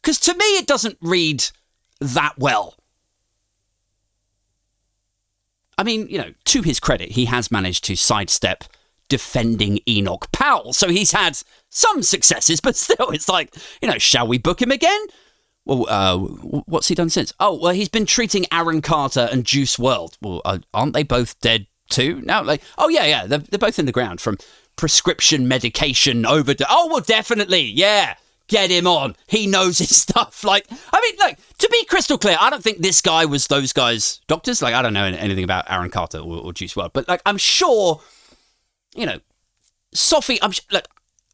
[0.00, 1.44] Because to me, it doesn't read
[2.00, 2.74] that well.
[5.76, 8.64] I mean, you know, to his credit, he has managed to sidestep
[9.08, 10.72] defending Enoch Powell.
[10.72, 11.38] So he's had
[11.68, 15.06] some successes, but still, it's like, you know, shall we book him again?
[15.68, 17.34] Well, uh, what's he done since?
[17.38, 20.16] Oh, well, he's been treating Aaron Carter and Juice WRLD.
[20.22, 22.22] Well, uh, aren't they both dead too?
[22.24, 24.38] Now, like, oh yeah, yeah, they're, they're both in the ground from
[24.76, 26.66] prescription medication overdose.
[26.70, 28.14] Oh, well, definitely, yeah.
[28.46, 29.14] Get him on.
[29.26, 30.42] He knows his stuff.
[30.42, 33.74] Like, I mean, like to be crystal clear, I don't think this guy was those
[33.74, 34.62] guys' doctors.
[34.62, 37.36] Like, I don't know anything about Aaron Carter or, or Juice WRLD, but like, I'm
[37.36, 38.00] sure,
[38.96, 39.20] you know,
[39.92, 40.88] Sophy, I'm look,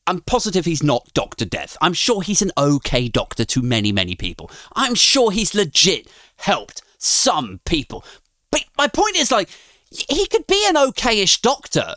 [0.06, 1.44] I'm positive he's not Dr.
[1.44, 1.76] Death.
[1.80, 4.50] I'm sure he's an okay doctor to many, many people.
[4.74, 8.04] I'm sure he's legit helped some people.
[8.50, 9.48] But my point is, like,
[9.90, 11.94] he could be an okayish doctor,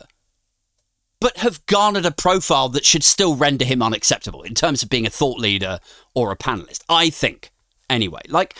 [1.20, 5.06] but have garnered a profile that should still render him unacceptable in terms of being
[5.06, 5.78] a thought leader
[6.14, 6.84] or a panelist.
[6.88, 7.50] I think.
[7.90, 8.54] Anyway, like,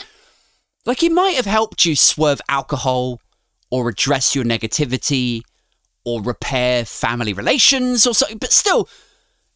[0.87, 3.21] like he might have helped you swerve alcohol
[3.71, 5.43] or address your negativity
[6.05, 8.89] or repair family relations or something, but still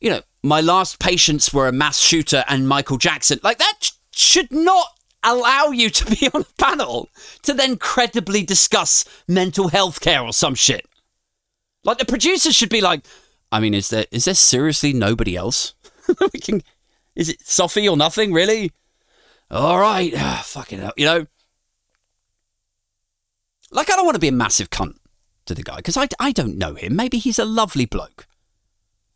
[0.03, 3.39] you know, my last patients were a mass shooter and Michael Jackson.
[3.43, 4.89] Like that should not
[5.23, 7.09] allow you to be on a panel
[7.43, 10.85] to then credibly discuss mental health care or some shit.
[11.85, 13.07] Like the producers should be like,
[13.53, 15.75] I mean, is there is there seriously nobody else?
[16.33, 16.63] we can,
[17.15, 18.73] is it Sophy or nothing really?
[19.51, 21.27] All right, ah, fucking hell, you know.
[23.71, 24.97] Like I don't want to be a massive cunt
[25.47, 26.97] to the guy because I, I don't know him.
[26.97, 28.27] Maybe he's a lovely bloke.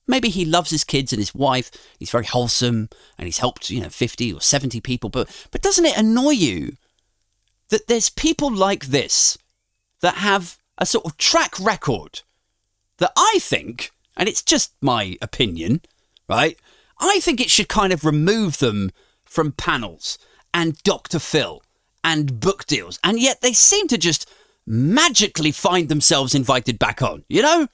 [0.06, 1.70] Maybe he loves his kids and his wife.
[1.98, 2.88] He's very wholesome
[3.18, 5.10] and he's helped, you know, 50 or 70 people.
[5.10, 6.76] But, but doesn't it annoy you
[7.70, 9.36] that there's people like this
[10.00, 12.22] that have a sort of track record
[12.98, 15.80] that I think, and it's just my opinion,
[16.28, 16.58] right?
[16.98, 18.90] I think it should kind of remove them
[19.24, 20.18] from panels
[20.54, 21.18] and Dr.
[21.18, 21.62] Phil
[22.02, 22.98] and book deals.
[23.02, 24.30] And yet they seem to just
[24.66, 27.68] magically find themselves invited back on, you know?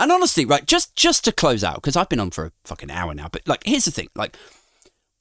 [0.00, 2.90] And honestly, right, just just to close out, because I've been on for a fucking
[2.90, 4.34] hour now, but like, here's the thing: like,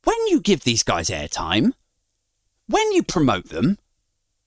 [0.06, 1.74] when you give these guys airtime,
[2.68, 3.78] when you promote them,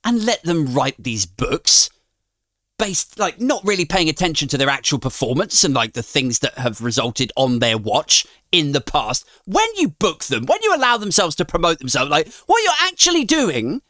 [0.03, 1.91] and let them write these books,
[2.78, 6.57] based like not really paying attention to their actual performance and like the things that
[6.57, 10.97] have resulted on their watch in the past, when you book them, when you allow
[10.97, 13.83] themselves to promote themselves, like what you're actually doing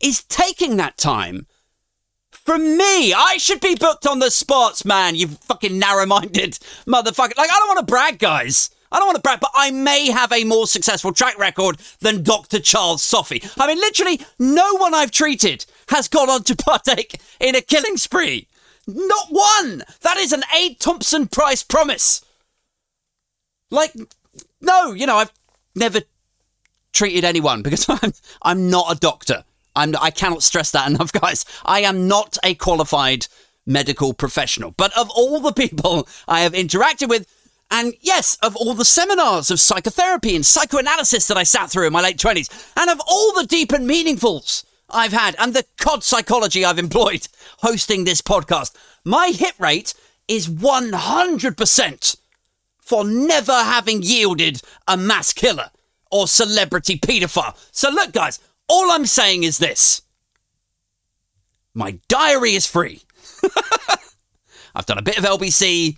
[0.00, 1.46] is taking that time
[2.44, 3.12] from me.
[3.12, 5.14] I should be booked on the spots, man.
[5.14, 6.52] You fucking narrow minded
[6.86, 7.36] motherfucker.
[7.36, 8.70] Like, I don't want to brag, guys.
[8.92, 12.22] I don't want to brag, but I may have a more successful track record than
[12.22, 12.60] Dr.
[12.60, 13.42] Charles Sophy.
[13.58, 17.96] I mean, literally, no one I've treated has gone on to partake in a killing
[17.96, 18.46] spree.
[18.86, 19.82] Not one!
[20.02, 20.74] That is an A.
[20.74, 22.24] Thompson Price promise.
[23.70, 23.94] Like,
[24.60, 25.32] no, you know, I've
[25.74, 26.02] never
[26.92, 29.44] treated anyone because I'm I'm not a doctor.
[29.76, 31.44] I'm I cannot stress that enough, guys.
[31.64, 33.26] I am not a qualified
[33.66, 34.72] medical professional.
[34.72, 37.26] But of all the people I have interacted with,
[37.70, 41.92] and yes, of all the seminars of psychotherapy and psychoanalysis that I sat through in
[41.92, 46.04] my late 20s, and of all the deep and meaningfuls I've had, and the cod
[46.04, 47.26] psychology I've employed
[47.58, 49.94] hosting this podcast, my hit rate
[50.28, 52.16] is 100%
[52.78, 55.70] for never having yielded a mass killer
[56.10, 57.56] or celebrity paedophile.
[57.72, 60.02] So, look, guys, all I'm saying is this
[61.74, 63.02] my diary is free.
[64.74, 65.96] I've done a bit of LBC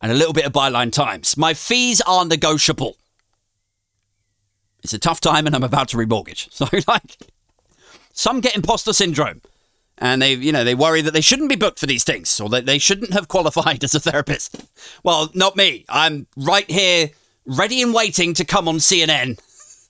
[0.00, 1.36] and a little bit of Byline Times.
[1.36, 2.96] My fees are negotiable.
[4.82, 6.48] It's a tough time and I'm about to remortgage.
[6.58, 7.18] So, like,
[8.12, 9.42] some get imposter syndrome
[9.98, 12.48] and they, you know, they worry that they shouldn't be booked for these things or
[12.50, 14.56] that they shouldn't have qualified as a therapist.
[15.02, 15.84] Well, not me.
[15.88, 17.10] I'm right here,
[17.46, 19.38] ready and waiting to come on CNN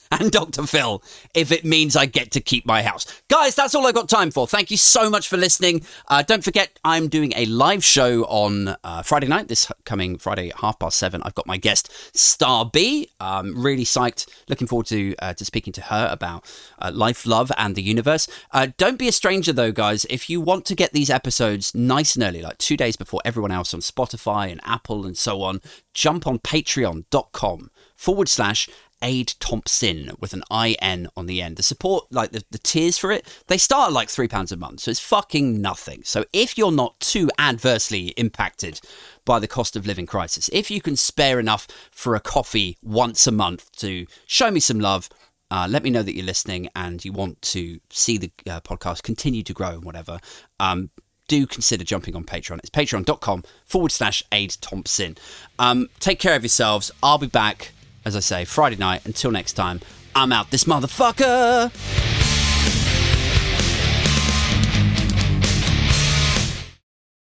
[0.20, 0.66] and Dr.
[0.66, 1.02] Phil
[1.34, 3.06] if it means I get to keep my house.
[3.28, 4.46] Guys, that's all I've got time for.
[4.46, 5.82] Thank you so much for listening.
[6.08, 10.50] Uh, don't forget, I'm doing a live show on uh, Friday night, this coming Friday
[10.50, 11.22] at half past seven.
[11.24, 13.08] I've got my guest, Star B.
[13.20, 14.28] I'm really psyched.
[14.48, 16.44] Looking forward to, uh, to speaking to her about
[16.78, 18.28] uh, life, love, and the universe.
[18.50, 20.06] Uh, don't be a stranger, though, guys.
[20.10, 23.50] If you want to get these episodes nice and early, like two days before everyone
[23.50, 25.60] else on Spotify and Apple and so on,
[25.94, 28.68] jump on patreon.com forward slash
[29.02, 31.56] Aid Thompson with an IN on the end.
[31.56, 34.80] The support, like the, the tiers for it, they start at like £3 a month.
[34.80, 36.02] So it's fucking nothing.
[36.04, 38.80] So if you're not too adversely impacted
[39.24, 43.26] by the cost of living crisis, if you can spare enough for a coffee once
[43.26, 45.08] a month to show me some love,
[45.50, 49.02] uh, let me know that you're listening and you want to see the uh, podcast
[49.02, 50.20] continue to grow and whatever.
[50.60, 50.90] Um,
[51.26, 52.58] do consider jumping on Patreon.
[52.58, 55.16] It's patreon.com forward slash Aid Thompson.
[55.58, 56.90] Um, take care of yourselves.
[57.02, 57.72] I'll be back
[58.08, 59.06] as I say, Friday night.
[59.06, 59.80] Until next time,
[60.16, 62.27] I'm out this motherfucker.